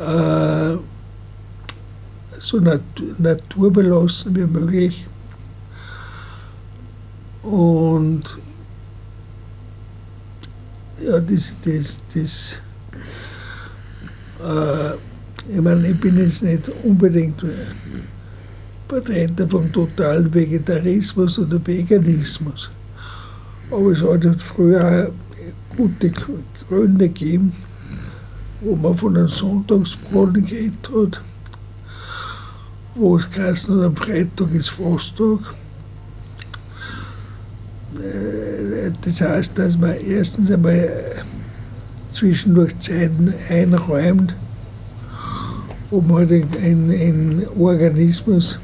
äh, 0.00 0.76
so 2.38 2.58
nat 2.58 2.80
naturbelassen 3.18 4.34
wie 4.34 4.46
möglich 4.46 5.06
und 7.42 8.24
ja, 11.04 11.18
das, 11.20 11.52
das, 11.64 12.00
das 12.14 12.60
äh, 14.42 14.94
ich 15.48 15.60
meine, 15.60 15.88
ich 15.88 15.98
bin 15.98 16.18
jetzt 16.18 16.42
nicht 16.42 16.68
unbedingt 16.84 17.44
Vertreter 18.88 19.48
vom 19.48 19.72
totalen 19.72 20.32
Vegetarismus 20.32 21.38
oder 21.38 21.64
Veganismus. 21.64 22.70
Aber 23.70 23.92
es 23.92 24.02
hat 24.02 24.24
halt 24.24 24.42
früher 24.42 25.12
gute 25.76 26.10
Gründe 26.68 27.08
gegeben, 27.08 27.52
wo 28.60 28.74
man 28.76 28.96
von 28.96 29.16
einem 29.16 29.28
Sonntagsbrot 29.28 30.34
geredet 30.34 30.90
hat, 30.94 31.22
wo 32.94 33.16
es 33.16 33.30
geheißen 33.30 33.76
hat, 33.76 33.86
am 33.86 33.96
Freitag 33.96 34.52
ist 34.52 34.70
Fasttag. 34.70 35.38
Äh, 37.96 38.39
Das 39.02 39.20
heißt, 39.20 39.58
dass 39.58 39.78
man 39.78 39.94
erstens 40.06 40.50
einmal 40.50 40.74
äh, 40.74 41.22
zwischendurch 42.12 42.78
Zeiten 42.78 43.32
einräumt, 43.48 44.34
wo 45.90 46.00
man 46.00 46.28
halt 46.28 46.54
in, 46.62 46.90
in 46.90 47.46
Organismus 47.58 48.58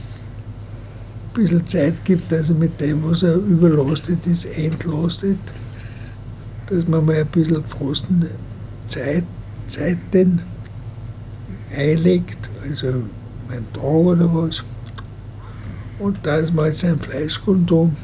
ein 1.28 1.42
bisschen 1.42 1.66
Zeit 1.66 2.04
gibt, 2.04 2.30
dass 2.30 2.50
er 2.50 2.56
mit 2.56 2.80
dem, 2.80 3.02
was 3.08 3.22
er 3.22 3.34
überlastet 3.34 4.26
ist, 4.26 4.46
entlastet. 4.58 5.38
Dass 6.68 6.86
man 6.88 7.04
mal 7.04 7.16
ein 7.16 7.26
bisschen 7.26 7.64
Frosten 7.64 8.26
Zeit, 8.88 9.24
Zeiten 9.66 10.42
einlegt, 11.76 12.48
also 12.68 13.02
mein 13.48 13.64
Tag 13.72 13.82
oder 13.82 14.32
was. 14.32 14.64
Und 15.98 16.18
dass 16.24 16.52
man 16.52 16.66
jetzt 16.66 16.80
sein 16.80 16.98
Fleischkonsum 16.98 17.96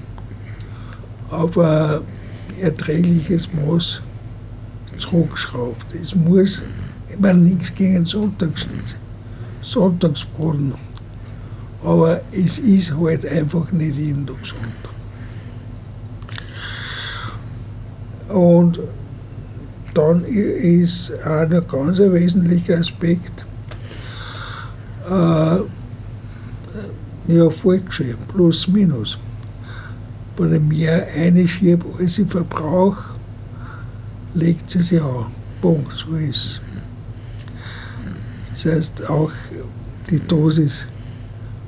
auf 1.33 1.59
ein 1.59 2.01
erträgliches 2.61 3.49
Maß 3.53 4.03
zurückschraubt. 4.99 5.87
Es 5.95 6.14
muss, 6.14 6.62
ich 7.09 7.18
meine, 7.18 7.41
nichts 7.41 7.74
gegen 7.74 8.05
Sonntagsschnitzel, 8.05 8.99
Sonntagsbroten. 9.61 10.74
Aber 11.83 12.20
es 12.30 12.59
ist 12.59 12.97
halt 12.97 13.26
einfach 13.26 13.72
nicht 13.72 13.97
jeden 13.97 14.26
Tag 14.26 14.45
Sonntag. 14.45 14.93
Und 18.28 18.78
dann 19.95 20.24
ist 20.24 21.12
auch 21.26 21.49
noch 21.49 21.66
ganz 21.66 22.01
ein 22.01 22.12
wesentlicher 22.14 22.78
Aspekt, 22.78 23.45
äh, 25.11 25.59
ja, 27.28 27.51
Volksschule, 27.51 28.16
plus 28.28 28.68
minus. 28.68 29.18
Wenn 30.37 30.55
ich 30.55 30.78
mehr 30.78 31.07
einschiebe, 31.14 31.85
als 31.99 32.18
ich 32.18 32.28
verbrauche, 32.28 33.14
legt 34.35 34.70
sie 34.70 34.83
sich 34.83 35.03
an. 35.03 35.26
Punkt, 35.61 35.93
so 35.93 36.14
ist 36.16 36.61
Das 38.51 38.64
heißt, 38.64 39.09
auch 39.09 39.30
die 40.11 40.18
Dosis 40.18 40.89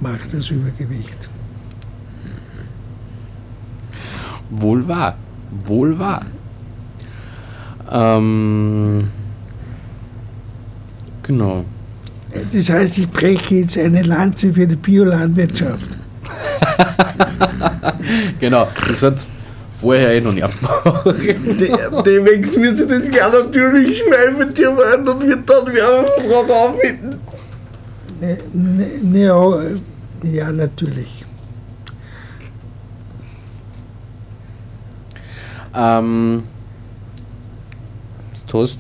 macht 0.01 0.33
das 0.33 0.51
Übergewicht. 0.51 1.29
Wohl 4.51 4.87
wahr. 4.89 5.17
Wohl 5.67 5.99
wahr. 5.99 6.27
Ähm, 7.91 9.09
genau. 11.23 11.65
Das 12.53 12.69
heißt, 12.69 12.99
ich 12.99 13.09
breche 13.11 13.57
jetzt 13.57 13.79
eine 13.79 14.03
Lanze 14.03 14.53
für 14.53 14.67
die 14.67 14.77
Biolandwirtschaft. 14.77 15.99
Genau, 18.41 18.69
das 18.89 19.03
hat 19.03 19.21
vorher 19.81 20.13
eh 20.15 20.21
noch 20.21 20.33
nicht 20.33 20.45
abgemacht. 20.45 21.07
De- 21.07 22.03
Demnächst 22.05 22.55
wird 22.61 22.77
sich 22.79 22.87
das 22.89 23.11
gar 23.11 23.31
natürlich 23.31 23.99
Schweinetier 23.99 24.77
werden 24.77 25.09
und 25.09 25.23
wird 25.27 25.49
dann 25.49 25.67
Werbevertrag 25.67 26.51
aufhängen. 26.51 27.17
Ne, 28.21 28.39
ne, 28.53 28.87
ne, 29.03 29.25
ja, 29.25 29.61
äh, 29.61 29.77
ja, 30.37 30.53
natürlich. 30.53 31.25
Ähm, 35.77 36.43
jetzt 38.33 38.45
hast 38.55 38.79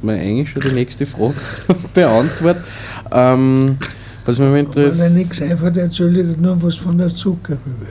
du 0.00 0.06
mir 0.06 0.14
eigentlich 0.14 0.50
schon 0.50 0.62
die 0.62 0.72
nächste 0.72 1.06
Frage 1.06 1.34
beantwortet. 1.94 2.64
Ähm, 3.12 3.78
was 4.26 4.38
mich 4.38 4.48
mal 4.48 4.54
Wenn 4.54 4.64
mir 4.64 4.68
interessiert. 4.68 5.12
nichts 5.12 5.42
einfällt, 5.42 5.76
erzähle 5.76 6.22
ich 6.22 6.34
dir 6.34 6.42
nur 6.42 6.60
was 6.62 6.76
von 6.76 6.98
der 6.98 7.08
Zuckerrübe. 7.08 7.86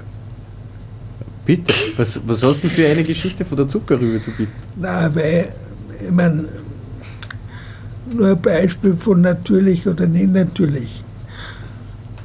Bitte, 1.46 1.74
was, 1.98 2.22
was 2.26 2.44
hast 2.44 2.64
du 2.64 2.70
für 2.70 2.88
eine 2.88 3.04
Geschichte 3.04 3.44
von 3.44 3.58
der 3.58 3.68
Zuckerrübe 3.68 4.20
zu 4.20 4.32
bieten? 4.32 4.54
Na, 4.78 5.14
weil, 5.14 5.54
ich 6.04 6.12
meine, 6.12 6.48
nur 8.14 8.30
ein 8.30 8.42
Beispiel 8.42 8.96
von 8.96 9.22
natürlich 9.22 9.86
oder 9.88 10.08
nicht 10.08 10.32
natürlich. 10.32 11.04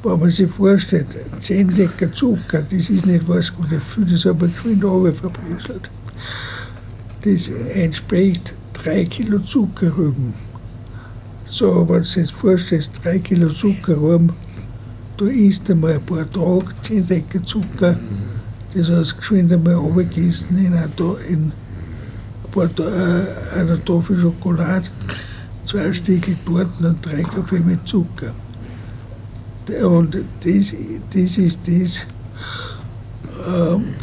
Wenn 0.03 0.19
man 0.19 0.29
sich 0.29 0.49
vorstellt, 0.49 1.07
10 1.39 1.69
Liter 1.69 2.11
Zucker, 2.13 2.61
das 2.61 2.89
ist 2.89 3.05
nicht 3.05 3.27
was 3.27 3.53
Gutes 3.53 3.83
viel, 3.83 4.05
das 4.05 4.23
ich 4.23 4.39
geschwind 4.39 4.83
runterverbröselt. 4.83 5.89
Das 7.23 7.49
entspricht 7.73 8.53
3 8.73 9.05
Kilo 9.05 9.39
Zuckerrüben. 9.39 10.33
So, 11.51 11.89
wenn 11.89 12.03
du 12.03 12.07
dir 12.07 12.21
jetzt 12.21 12.31
vorstellst, 12.31 12.91
drei 13.03 13.17
Kilo 13.17 13.49
Zucker 13.49 13.95
rum, 13.95 14.29
du 15.17 15.25
isst 15.25 15.69
einmal 15.71 15.93
ein 15.93 16.05
paar 16.05 16.29
Tage, 16.31 16.67
zehn 16.83 17.07
Deckel 17.07 17.41
Zucker, 17.43 17.93
das 17.93 17.99
heißt 18.75 19.17
geschwind 19.17 19.51
einmal 19.51 19.75
runtergießen 19.75 20.57
in, 20.57 20.73
ein, 20.73 20.91
in 21.27 21.51
Ta- 22.51 22.83
äh, 22.83 23.59
einer 23.59 23.83
Tafel 23.83 24.17
Schokolade, 24.17 24.87
zwei 25.65 25.91
Stückel 25.93 26.35
Torten 26.45 26.85
und 26.85 27.05
drei 27.05 27.21
Kaffee 27.23 27.59
mit 27.59 27.87
Zucker. 27.87 28.31
Und 29.85 30.15
das, 30.15 30.73
das 31.13 31.37
ist 31.37 31.59
das, 31.67 32.07
ähm, 33.47 33.93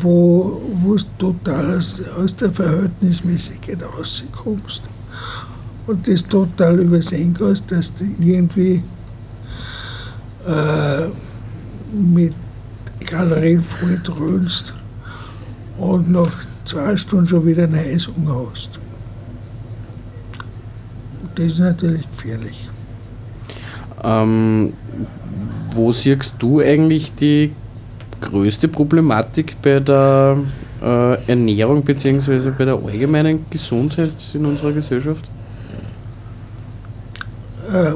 wo 0.00 0.60
wo 0.74 0.96
du 0.96 1.04
total 1.18 1.76
aus, 1.78 2.00
aus 2.16 2.34
der 2.34 2.50
Verhältnismäßigkeit 2.50 3.78
rauskommst 3.96 4.82
und 5.86 6.08
das 6.08 6.24
total 6.26 6.80
übersehen 6.80 7.34
kannst, 7.38 7.70
dass 7.70 7.94
du 7.94 8.04
irgendwie 8.18 8.82
äh, 10.46 11.06
mit 11.96 12.34
Kalorien 13.02 13.60
voll 13.60 14.00
dröhnst 14.02 14.74
und 15.78 16.10
nach 16.10 16.30
zwei 16.64 16.96
Stunden 16.96 17.26
schon 17.26 17.46
wieder 17.46 17.64
einen 17.64 17.76
Heißhunger 17.76 18.46
hast. 18.50 18.78
Und 21.22 21.38
das 21.38 21.46
ist 21.46 21.58
natürlich 21.58 22.08
gefährlich. 22.10 22.68
Ähm, 24.04 24.72
wo 25.74 25.92
siehst 25.92 26.34
du 26.38 26.60
eigentlich 26.60 27.14
die 27.14 27.52
größte 28.20 28.68
Problematik 28.68 29.56
bei 29.62 29.80
der 29.80 30.38
äh, 30.82 31.30
Ernährung 31.30 31.82
bzw. 31.82 32.50
bei 32.50 32.64
der 32.64 32.74
allgemeinen 32.74 33.46
Gesundheit 33.50 34.12
in 34.34 34.46
unserer 34.46 34.72
Gesellschaft? 34.72 35.30
Äh, 37.72 37.94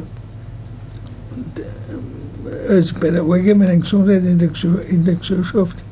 also 2.69 2.95
bei 3.01 3.11
der 3.11 3.23
allgemeinen 3.23 3.81
Gesundheit 3.81 4.25
in 4.25 4.39
der, 4.39 4.51
in 4.89 5.05
der 5.05 5.15
Gesellschaft 5.15 5.85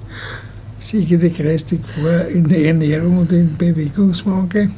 sehe 0.79 1.01
ich 1.01 1.19
die 1.19 1.33
größte 1.33 1.79
Gefahr 1.79 2.27
in 2.29 2.49
der 2.49 2.67
Ernährung 2.67 3.19
und 3.19 3.33
im 3.33 3.57
Bewegungsmangel. 3.57 4.71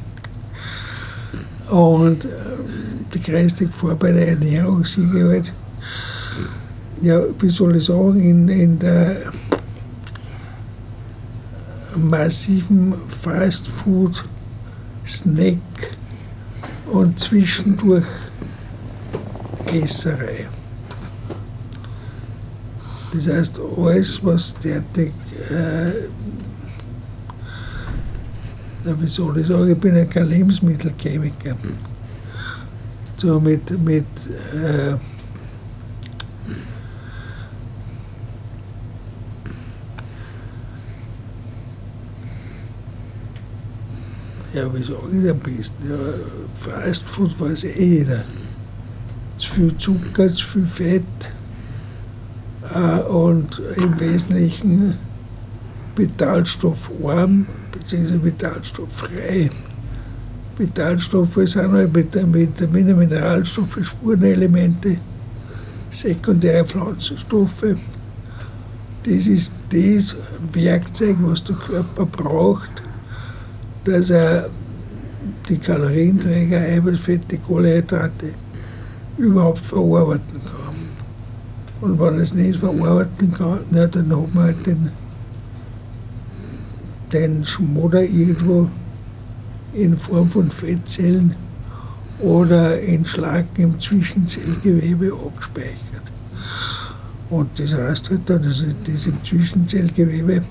Und 1.69 2.25
äh, 2.25 2.29
die 3.13 3.21
größte 3.21 3.65
Gefahr 3.65 3.95
bei 3.95 4.11
der 4.11 4.29
Ernährung 4.29 4.81
ich 4.81 4.97
halt, 4.97 5.53
ja, 7.01 7.21
wie 7.39 7.49
soll 7.49 7.75
ich 7.75 7.85
sagen, 7.85 8.19
in, 8.19 8.47
in 8.47 8.79
der 8.79 9.17
massiven 11.95 12.93
Fastfood, 13.21 14.23
Snack 15.05 15.57
und 16.91 17.19
zwischendurch 17.19 18.05
Esserei. 19.65 20.47
Das 23.13 23.27
heißt, 23.27 23.59
alles, 23.77 24.23
was 24.23 24.53
derartig, 24.63 25.13
äh, 25.49 25.91
wie 28.83 29.07
soll 29.07 29.39
ich 29.39 29.47
sagen, 29.47 29.69
ich 29.69 29.77
bin 29.77 29.95
ja 29.95 30.05
kein 30.05 30.27
Lebensmittelchemiker. 30.27 31.55
So 33.17 33.39
mit, 33.39 33.69
mit 33.81 34.05
äh, 34.53 34.91
ja, 44.53 44.73
wie 44.73 44.83
sage 44.83 44.99
ich 45.23 45.29
am 45.29 45.39
besten? 45.39 45.89
Ja, 45.89 45.97
Fast 46.53 47.03
Food 47.03 47.39
weiß 47.39 47.63
eh 47.63 47.99
jeder 47.99 48.23
zu 49.37 49.51
viel 49.51 49.77
Zucker, 49.77 50.27
zu 50.29 50.45
viel 50.45 50.65
Fett 50.65 51.33
und 53.09 53.61
im 53.77 53.99
Wesentlichen 53.99 54.95
vitalstoffarm 55.95 57.47
bzw. 57.71 58.23
vitalstofffrei. 58.23 59.49
Vitalstoffe 60.57 61.39
sind 61.45 61.71
halt 61.71 61.93
mit 61.93 62.15
Vitamine, 62.15 62.95
Mineralstoffe, 62.95 63.77
Spurenelemente, 63.81 64.97
sekundäre 65.91 66.65
Pflanzenstoffe. 66.65 67.75
Das 69.03 69.27
ist 69.27 69.53
das 69.69 70.15
Werkzeug, 70.51 71.17
was 71.21 71.43
der 71.43 71.55
Körper 71.55 72.05
braucht, 72.05 72.71
dass 73.83 74.09
er 74.09 74.49
die 75.47 75.57
Kalorienträger, 75.57 76.59
Eiweißfette, 76.59 77.37
Kohlenhydrate 77.37 78.33
überhaupt 79.17 79.59
verarbeiten 79.59 80.41
kann. 80.43 80.66
Und 81.81 81.99
wenn 81.99 82.15
er 82.15 82.21
es 82.21 82.33
nicht 82.33 82.59
verarbeiten 82.59 83.31
kann, 83.33 83.59
na, 83.71 83.85
dann 83.87 84.09
hat 84.09 84.33
man 84.33 84.43
halt 84.43 84.65
den, 84.65 84.91
den 87.13 87.45
Schmodder 87.45 88.03
irgendwo 88.03 88.69
in 89.73 89.97
Form 89.97 90.29
von 90.29 90.49
Fettzellen 90.49 91.35
oder 92.19 92.79
in 92.81 93.05
Schlacken 93.05 93.63
im 93.63 93.79
Zwischenzellgewebe 93.79 95.13
abgespeichert. 95.13 95.77
Und 97.29 97.59
das 97.59 97.73
heißt 97.73 98.09
halt 98.09 98.21
dann, 98.25 98.41
dass 98.41 98.63
das 98.85 99.05
im 99.05 99.23
Zwischenzellgewebe 99.23 100.41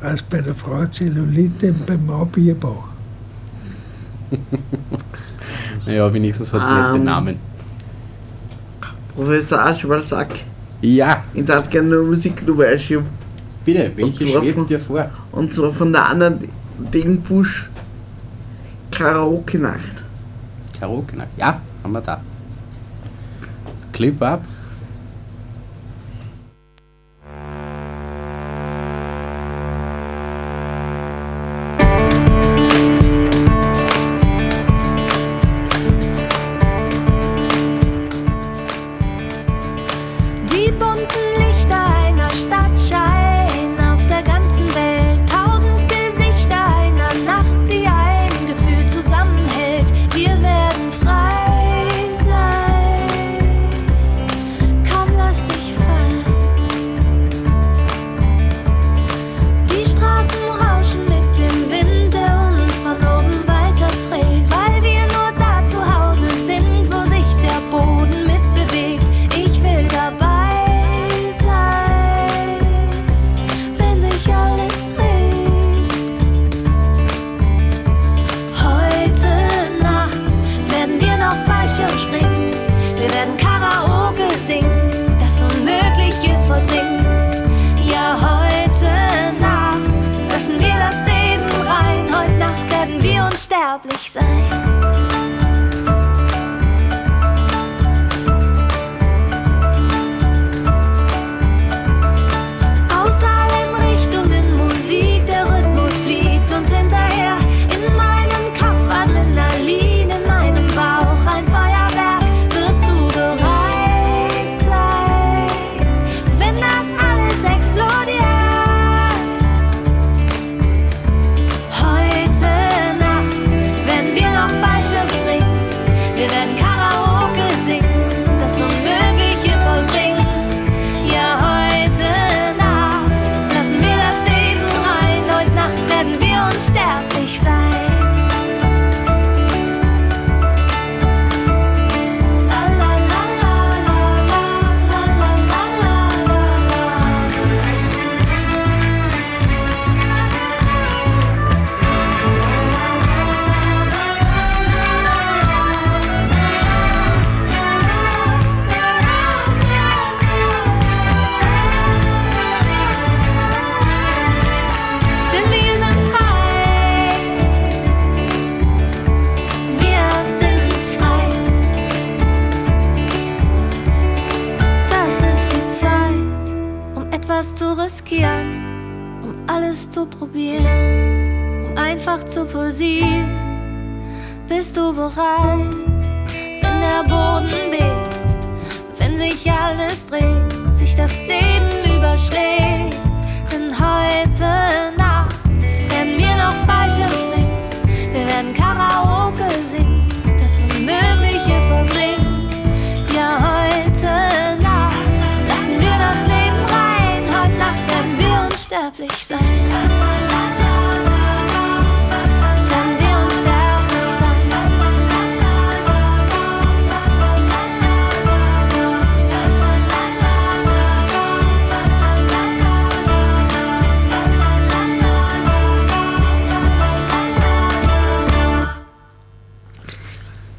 als 0.00 0.22
bei 0.22 0.40
der 0.40 0.54
Frau 0.54 0.84
Zellulite 0.86 1.72
und 1.72 1.86
beim 1.86 2.06
Mann 2.06 2.28
Bierbauch. 2.28 2.84
Naja, 5.86 6.12
wenigstens 6.12 6.52
hat 6.52 6.62
es 6.62 6.68
nette 6.68 6.96
Ähm. 6.96 7.04
Namen. 7.04 7.47
Professor 9.18 9.58
Aschwalsack, 9.66 10.28
Ja, 10.80 11.24
ich 11.34 11.44
darf 11.44 11.68
gerne 11.68 11.96
eine 11.96 12.04
Musiknummer 12.04 12.66
einschieben. 12.66 13.06
bitte, 13.64 13.90
welche 13.96 14.28
schwebt 14.28 14.70
dir 14.70 14.78
vor? 14.78 15.10
Und 15.32 15.52
zwar 15.52 15.72
von 15.72 15.92
der 15.92 16.08
anderen 16.08 16.38
Degenbusch 16.94 17.68
Karaoke-Nacht. 18.92 20.04
Karaoke, 20.78 21.16
na, 21.16 21.24
ja, 21.36 21.60
haben 21.82 21.92
wir 21.92 22.00
da. 22.00 22.20
Clip 23.92 24.22
ab. 24.22 24.44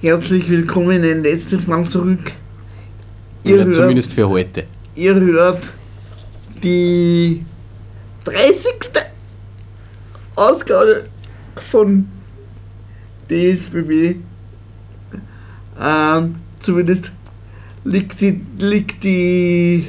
Herzlich 0.01 0.49
willkommen 0.49 1.03
ein 1.03 1.23
letztes 1.23 1.67
Mal 1.67 1.85
zurück. 1.89 2.31
Ihr 3.43 3.55
Oder 3.55 3.65
hört, 3.65 3.73
zumindest 3.73 4.13
für 4.13 4.29
heute. 4.29 4.63
ihr 4.95 5.13
hört 5.13 5.73
die 6.63 7.43
30. 8.23 8.63
Ausgabe 10.37 11.03
von 11.69 12.07
DSBB. 13.29 14.21
Ähm, 15.77 16.35
zumindest 16.59 17.11
liegt 17.83 18.21
die, 18.21 18.39
liegt 18.57 19.03
die 19.03 19.87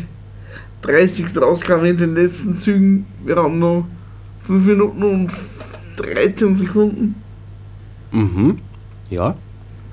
30. 0.82 1.38
Ausgabe 1.38 1.88
in 1.88 1.98
den 1.98 2.16
letzten 2.16 2.56
Zügen. 2.56 3.06
Wir 3.24 3.36
haben 3.36 3.60
noch 3.60 3.86
5 4.40 4.66
Minuten 4.66 5.02
und 5.04 5.30
13 5.98 6.56
Sekunden. 6.56 7.14
Mhm. 8.10 8.58
Ja, 9.08 9.36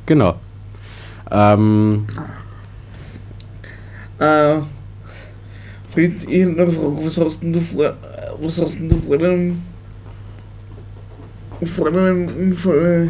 genau. 0.07 0.35
Ähm, 1.29 2.07
Äh, 4.19 4.61
Fritz, 5.89 6.25
eine 6.27 6.55
Frage, 6.55 7.05
was 7.05 7.17
hast 7.17 7.43
denn 7.43 7.53
du 7.53 7.61
vor, 7.61 7.95
was 8.41 8.59
hast 8.59 8.79
denn 8.79 8.89
du 8.89 8.95
vor 8.97 9.17
deinem, 9.17 9.61
vor 11.65 11.91
deinem 11.91 12.25
Unfall 12.25 13.09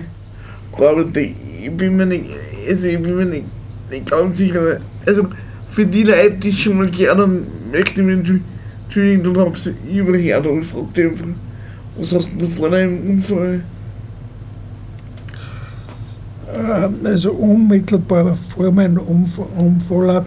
gearbeitet? 0.78 1.36
Ich 1.64 1.72
bin 1.72 1.96
mir 1.96 2.06
nicht, 2.06 2.26
also 2.68 2.88
ich 2.88 3.02
bin 3.02 3.16
mir 3.16 3.26
nicht, 3.26 3.46
nicht 3.90 4.10
ganz 4.10 4.38
sicher, 4.38 4.82
also 5.06 5.28
für 5.70 5.86
die 5.86 6.04
Leute, 6.04 6.32
die 6.32 6.52
schon 6.52 6.78
mal 6.78 6.92
gehört 6.92 7.20
haben, 7.20 7.48
möchte 7.72 8.02
ich 8.02 8.08
mich 8.08 8.18
entschuldigen, 8.18 8.46
entschuldigen, 8.84 9.24
dann 9.24 9.38
hab's 9.46 9.70
überhört, 9.90 10.46
aber 10.46 10.60
ich 10.60 10.68
frag 10.68 10.94
dich 10.94 11.06
einfach, 11.06 11.28
was 11.98 12.14
hast 12.14 12.32
denn 12.32 12.40
du 12.40 12.50
vor 12.50 12.70
deinem 12.70 13.10
Unfall? 13.10 13.62
Ähm, 16.54 17.00
Also 17.04 17.34
unmittelbar 17.34 18.36
vor 18.36 18.72
meinem 18.72 19.00
Unfall 19.00 20.26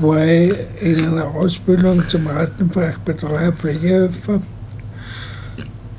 war 0.00 0.26
ich 0.26 0.52
in 0.80 1.06
einer 1.06 1.26
Ausbildung 1.26 2.02
zum 2.08 2.26
Altenfachbetreuer 2.26 3.52
Pflegehelfer. 3.52 4.40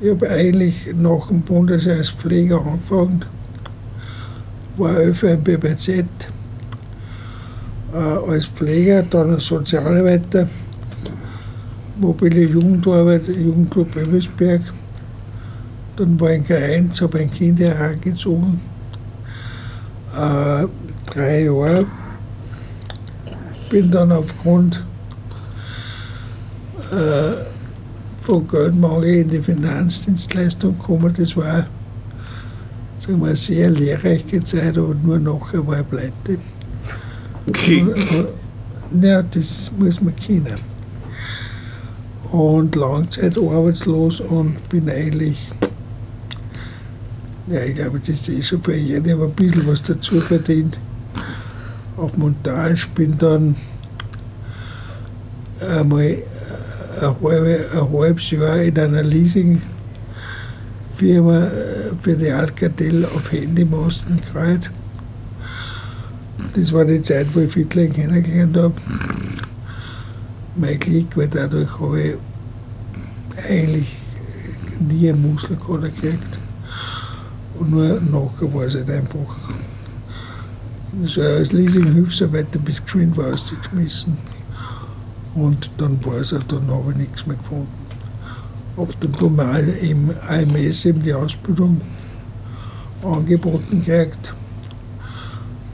Ich 0.00 0.10
habe 0.10 0.28
eigentlich 0.28 0.88
nach 0.94 1.28
dem 1.28 1.40
Bundesheer 1.42 1.96
als 1.96 2.10
Pfleger 2.10 2.60
angefangen, 2.60 3.24
war 4.76 4.94
Helfer 4.94 5.34
im 5.34 5.44
BBZ, 5.44 5.88
äh, 5.88 6.04
als 7.96 8.46
Pfleger, 8.46 9.02
dann 9.02 9.34
als 9.34 9.46
Sozialarbeiter, 9.46 10.48
mobile 12.00 12.42
Jugendarbeit, 12.42 13.28
Jugendclub 13.28 13.94
Ebelsberg. 13.96 14.62
Dann 15.96 16.18
war 16.20 16.30
ich 16.30 16.38
in 16.38 16.46
Karenz, 16.46 17.00
habe 17.00 17.18
ein 17.18 17.30
Kind 17.30 17.60
herangezogen. 17.60 18.60
Äh, 20.14 20.66
drei 21.10 21.44
Jahre. 21.44 21.86
Bin 23.70 23.90
dann 23.90 24.12
aufgrund 24.12 24.84
äh, 26.90 28.22
von 28.22 28.46
Geldmangel 28.48 29.14
in 29.14 29.30
die 29.30 29.40
Finanzdienstleistung 29.40 30.78
gekommen. 30.78 31.12
Das 31.16 31.36
war 31.36 31.66
sagen 33.02 33.20
wir, 33.20 33.28
eine 33.28 33.36
sehr 33.36 33.70
lehrreiche 33.70 34.44
Zeit, 34.44 34.78
aber 34.78 34.94
nur 34.94 35.18
nachher 35.18 35.66
war 35.66 35.80
ich 35.80 35.88
pleite. 35.88 36.38
Ja, 39.00 39.22
das 39.22 39.72
muss 39.76 40.00
man 40.00 40.14
kennen. 40.14 40.54
Und 42.30 42.76
Langzeit 42.76 43.36
arbeitslos 43.36 44.20
und 44.20 44.68
bin 44.68 44.88
eigentlich, 44.88 45.38
ja, 47.52 47.64
ich 47.64 47.74
glaube, 47.74 47.98
das 47.98 48.08
ist 48.08 48.28
eh 48.30 48.42
schon 48.42 48.62
verjährt, 48.62 49.06
ich 49.06 49.12
habe 49.12 49.24
ein 49.24 49.32
bisschen 49.32 49.66
was 49.66 49.82
dazu 49.82 50.20
verdient. 50.20 50.78
Auf 51.96 52.16
Montage 52.16 52.86
bin 52.94 53.18
dann 53.18 53.56
einmal 55.60 56.16
ein, 57.00 57.14
halbe, 57.22 57.66
ein 57.74 57.92
halbes 57.92 58.30
Jahr 58.30 58.56
in 58.56 58.78
einer 58.78 59.02
Leasingfirma 59.02 59.62
äh, 61.44 61.50
für 62.00 62.16
die 62.16 62.30
Alcatel 62.30 63.04
auf 63.04 63.30
Handymasten 63.30 64.16
gekreuzt. 64.16 64.70
Das 66.54 66.72
war 66.72 66.86
die 66.86 67.02
Zeit, 67.02 67.26
wo 67.34 67.40
ich 67.40 67.52
Fiedler 67.52 67.86
kennengelernt 67.86 68.56
habe. 68.56 68.74
Mein 70.56 70.78
Glück, 70.78 71.16
weil 71.16 71.28
dadurch 71.28 71.78
habe 71.78 72.00
ich 72.00 72.14
eigentlich 73.48 73.96
nie 74.80 75.10
einen 75.10 75.32
Muskelkater 75.32 75.90
gekriegt. 75.90 76.41
Nur 77.68 78.00
nachher 78.00 78.54
war 78.54 78.64
es 78.64 78.74
halt 78.74 78.90
einfach. 78.90 79.36
So 81.04 81.22
als 81.22 81.52
Leasing-Hilfsarbeiter 81.52 82.58
bis 82.58 82.82
geschwind 82.82 83.16
war 83.16 83.32
ausgeschmissen. 83.32 84.16
Und 85.34 85.70
dann 85.78 86.04
war 86.04 86.16
es 86.16 86.32
auch, 86.32 86.42
dann 86.42 86.70
habe 86.70 86.92
ich 86.92 86.98
nichts 86.98 87.26
mehr 87.26 87.36
gefunden. 87.36 87.68
Habe 88.76 88.92
dann 89.00 89.36
mir 89.36 89.78
im 89.80 90.10
AMS 90.28 90.84
eben 90.84 91.02
die 91.02 91.14
Ausbildung 91.14 91.80
angeboten 93.02 93.82
gekriegt. 93.84 94.34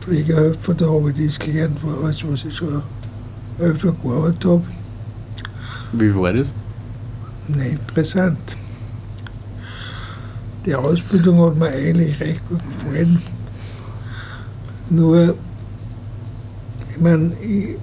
Pflegehelfer, 0.00 0.74
da 0.74 0.86
habe 0.86 1.10
ich 1.10 1.26
das 1.26 1.38
gelernt, 1.38 1.78
alles, 2.02 2.24
was 2.26 2.44
ich 2.44 2.56
schon 2.56 2.82
Helfer 3.58 3.92
gearbeitet 3.92 4.44
habe. 4.44 4.62
wie 5.92 6.14
war 6.14 6.32
das? 6.32 6.52
Nee, 7.48 7.70
interessant. 7.70 8.57
Die 10.68 10.74
Ausbildung 10.74 11.40
hat 11.40 11.56
mir 11.56 11.68
eigentlich 11.68 12.20
recht 12.20 12.46
gut 12.46 12.60
gefallen. 12.68 13.22
Nur, 14.90 15.34
ich 16.90 17.00
meine, 17.00 17.32
ich, 17.40 17.76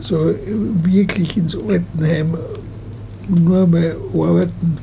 so 0.00 0.34
wirklich 0.82 1.36
ins 1.36 1.54
Altenheim 1.54 2.36
nur 3.28 3.68
mal 3.68 3.94
arbeiten, 4.12 4.78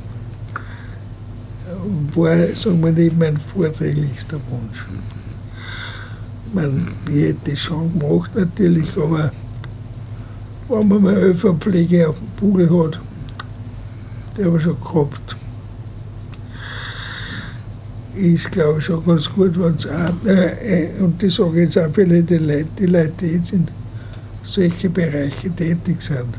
war, 2.13 2.47
sagen 2.55 2.82
wir 2.82 2.91
nicht, 2.93 3.19
mein 3.19 3.36
vordringlichster 3.36 4.39
Wunsch. 4.49 4.86
Ich 6.47 6.53
meine, 6.53 6.88
ich 7.09 7.21
hätte 7.21 7.51
das 7.51 7.59
schon 7.59 7.99
gemacht 7.99 8.32
natürlich, 8.34 8.95
aber 8.95 9.30
wenn 10.69 10.88
man 10.88 11.03
mal 11.03 11.15
Helferpflege 11.17 12.07
auf 12.07 12.19
dem 12.19 12.30
Bugel 12.38 12.69
hat, 12.69 12.97
der 14.38 14.45
habe 14.45 14.55
ich 14.55 14.63
schon 14.63 14.80
gehabt, 14.80 15.36
ist, 18.16 18.51
glaube 18.51 18.80
ich, 18.80 18.86
schon 18.86 19.05
ganz 19.05 19.32
gut, 19.32 19.59
wenn 19.59 19.76
es 19.76 19.86
äh, 19.86 20.88
äh, 20.88 20.89
und 21.01 21.22
das 21.22 21.36
sage 21.36 21.51
ich 21.51 21.66
jetzt 21.66 21.78
auch 21.78 21.93
für 21.93 22.05
die 22.05 22.38
Leute, 22.38 22.66
die 22.80 22.86
Leute, 22.86 23.11
die 23.22 23.28
jetzt 23.28 23.53
in 23.53 23.68
solche 24.43 24.89
Bereiche 24.89 25.51
tätig 25.51 26.01
sind. 26.01 26.34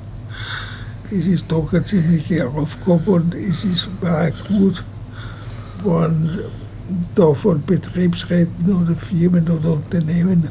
Es 1.11 1.27
ist 1.27 1.47
doch 1.49 1.73
eine 1.73 1.83
ziemliche 1.85 2.47
Aufgabe 2.49 3.13
und 3.13 3.35
es 3.35 3.65
ist, 3.65 3.89
auch 4.03 4.49
gut, 4.49 4.85
wenn 5.85 6.41
da 7.15 7.33
von 7.35 7.63
Betriebsräten 7.65 8.75
oder 8.75 8.97
Firmen 8.97 9.49
oder 9.49 9.75
Unternehmen 9.75 10.49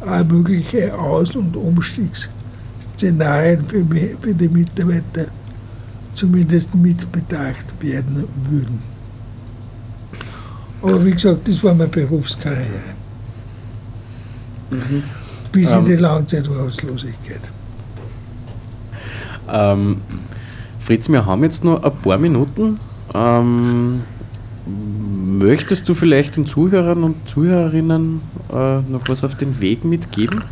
auch 0.00 0.24
mögliche 0.24 0.96
Aus- 0.96 1.34
und 1.36 1.56
Umstiegsszenarien 1.56 3.66
für, 3.66 3.84
für 4.20 4.34
die 4.34 4.48
Mitarbeiter 4.48 5.26
zumindest 6.14 6.74
mitbedacht 6.74 7.74
werden 7.80 8.24
würden. 8.50 8.91
Aber 10.82 11.04
wie 11.04 11.12
gesagt, 11.12 11.46
das 11.46 11.62
war 11.62 11.74
meine 11.74 11.88
Berufskarriere. 11.88 12.66
Bis 15.52 15.72
in 15.72 15.78
Ähm. 15.78 15.84
die 15.84 15.96
Langzeitarbeitslosigkeit. 15.96 17.40
Ähm, 19.48 19.98
Fritz, 20.80 21.08
wir 21.08 21.24
haben 21.24 21.44
jetzt 21.44 21.62
noch 21.62 21.82
ein 21.82 21.92
paar 22.02 22.18
Minuten. 22.18 22.80
Ähm, 23.14 24.02
möchtest 25.38 25.88
du 25.88 25.94
vielleicht 25.94 26.36
den 26.36 26.46
Zuhörern 26.46 27.04
und 27.04 27.28
Zuhörerinnen 27.28 28.20
äh, 28.50 28.76
noch 28.78 29.02
was 29.06 29.22
auf 29.24 29.34
den 29.34 29.60
Weg 29.60 29.84
mitgeben? 29.84 30.42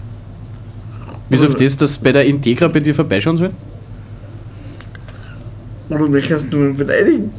Bis 1.29 1.43
auf 1.43 1.55
das, 1.55 1.77
dass 1.77 1.99
bei 1.99 2.13
der 2.13 2.25
Integra 2.25 2.69
bei 2.69 2.81
dir 2.81 2.95
vorbeischauen 2.95 3.39
soll? 3.39 3.51
Oder 5.89 6.09
mich 6.09 6.29
kannst 6.29 6.53
du 6.53 6.59
mal 6.59 6.73
beleidigen? 6.73 7.31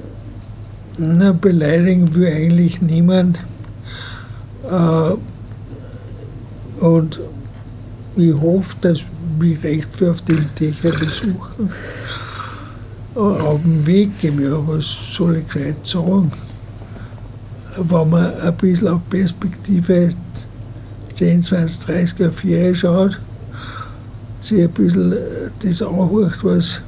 Na, 0.97 1.31
beleidigen 1.31 2.13
will 2.15 2.27
eigentlich 2.27 2.81
niemand. 2.81 3.39
Äh, 4.69 5.13
und 6.83 7.19
ich 8.15 8.33
hoffe, 8.33 8.75
dass 8.81 8.99
mich 9.39 9.63
recht 9.63 9.95
viel 9.95 10.09
auf 10.09 10.21
die 10.21 10.33
Integra 10.33 10.89
besuchen. 10.89 11.71
Äh, 13.15 13.19
auf 13.19 13.61
dem 13.61 13.85
Weg 13.85 14.19
gehen, 14.19 14.41
ja, 14.41 14.57
was 14.67 14.85
soll 15.15 15.37
ich 15.37 15.47
gescheit 15.47 15.85
sagen? 15.85 16.31
Wenn 17.77 18.09
man 18.09 18.33
ein 18.39 18.57
bisschen 18.57 18.89
auf 18.89 19.07
Perspektive 19.09 20.09
10, 21.13 21.43
20, 21.43 21.85
30 21.85 22.19
Jahre 22.19 22.33
Jahre 22.43 22.75
schaut, 22.75 23.21
sich 24.41 24.61
ein 24.61 24.71
bisschen 24.71 25.13
äh, 25.13 25.17
das 25.59 25.81
anhört, 25.81 26.43
was 26.43 26.81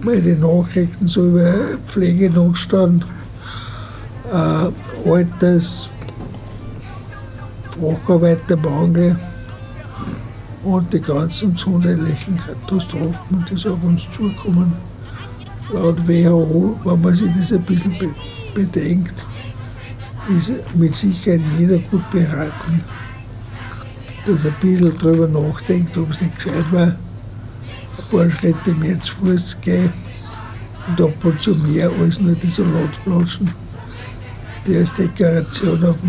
meine 0.00 0.34
Nachrichten 0.36 1.08
so 1.08 1.26
über 1.26 1.52
Pflegenotstand, 1.82 3.04
äh, 4.32 5.08
Alters, 5.08 5.90
Facharbeitermangel 7.80 9.16
und 10.62 10.92
die 10.92 11.00
ganzen 11.00 11.52
gesundheitlichen 11.52 12.36
Katastrophen, 12.36 13.44
die 13.50 13.56
so 13.56 13.74
auf 13.74 13.84
uns 13.84 14.08
zukommen. 14.10 14.72
Laut 15.72 16.06
WHO, 16.06 16.78
wenn 16.84 17.00
man 17.00 17.14
sich 17.14 17.30
das 17.36 17.52
ein 17.52 17.62
bisschen 17.62 17.96
be 17.98 18.08
bedenkt, 18.54 19.26
ist 20.36 20.50
mit 20.74 20.94
Sicherheit 20.94 21.40
jeder 21.58 21.78
gut 21.78 22.08
beraten, 22.10 22.82
dass 24.26 24.44
er 24.44 24.52
ein 24.52 24.60
bisschen 24.60 24.96
drüber 24.96 25.28
nachdenkt, 25.28 25.96
ob 25.96 26.10
es 26.10 26.20
nicht 26.20 26.36
gescheit 26.36 26.72
war, 26.72 26.96
paar 28.10 28.30
Schritte 28.30 28.74
mehr 28.74 28.98
zu 29.00 29.14
Fuß 29.16 29.60
gehen 29.60 29.92
und 30.88 31.00
ab 31.00 31.24
und 31.24 31.40
zu 31.40 31.54
mehr 31.54 31.90
als 32.00 32.20
nur 32.20 32.34
die 32.34 32.48
Salatplatschen, 32.48 33.50
die 34.66 34.76
als 34.76 34.94
Dekoration 34.94 35.84
auf 35.84 35.96
dem 36.00 36.06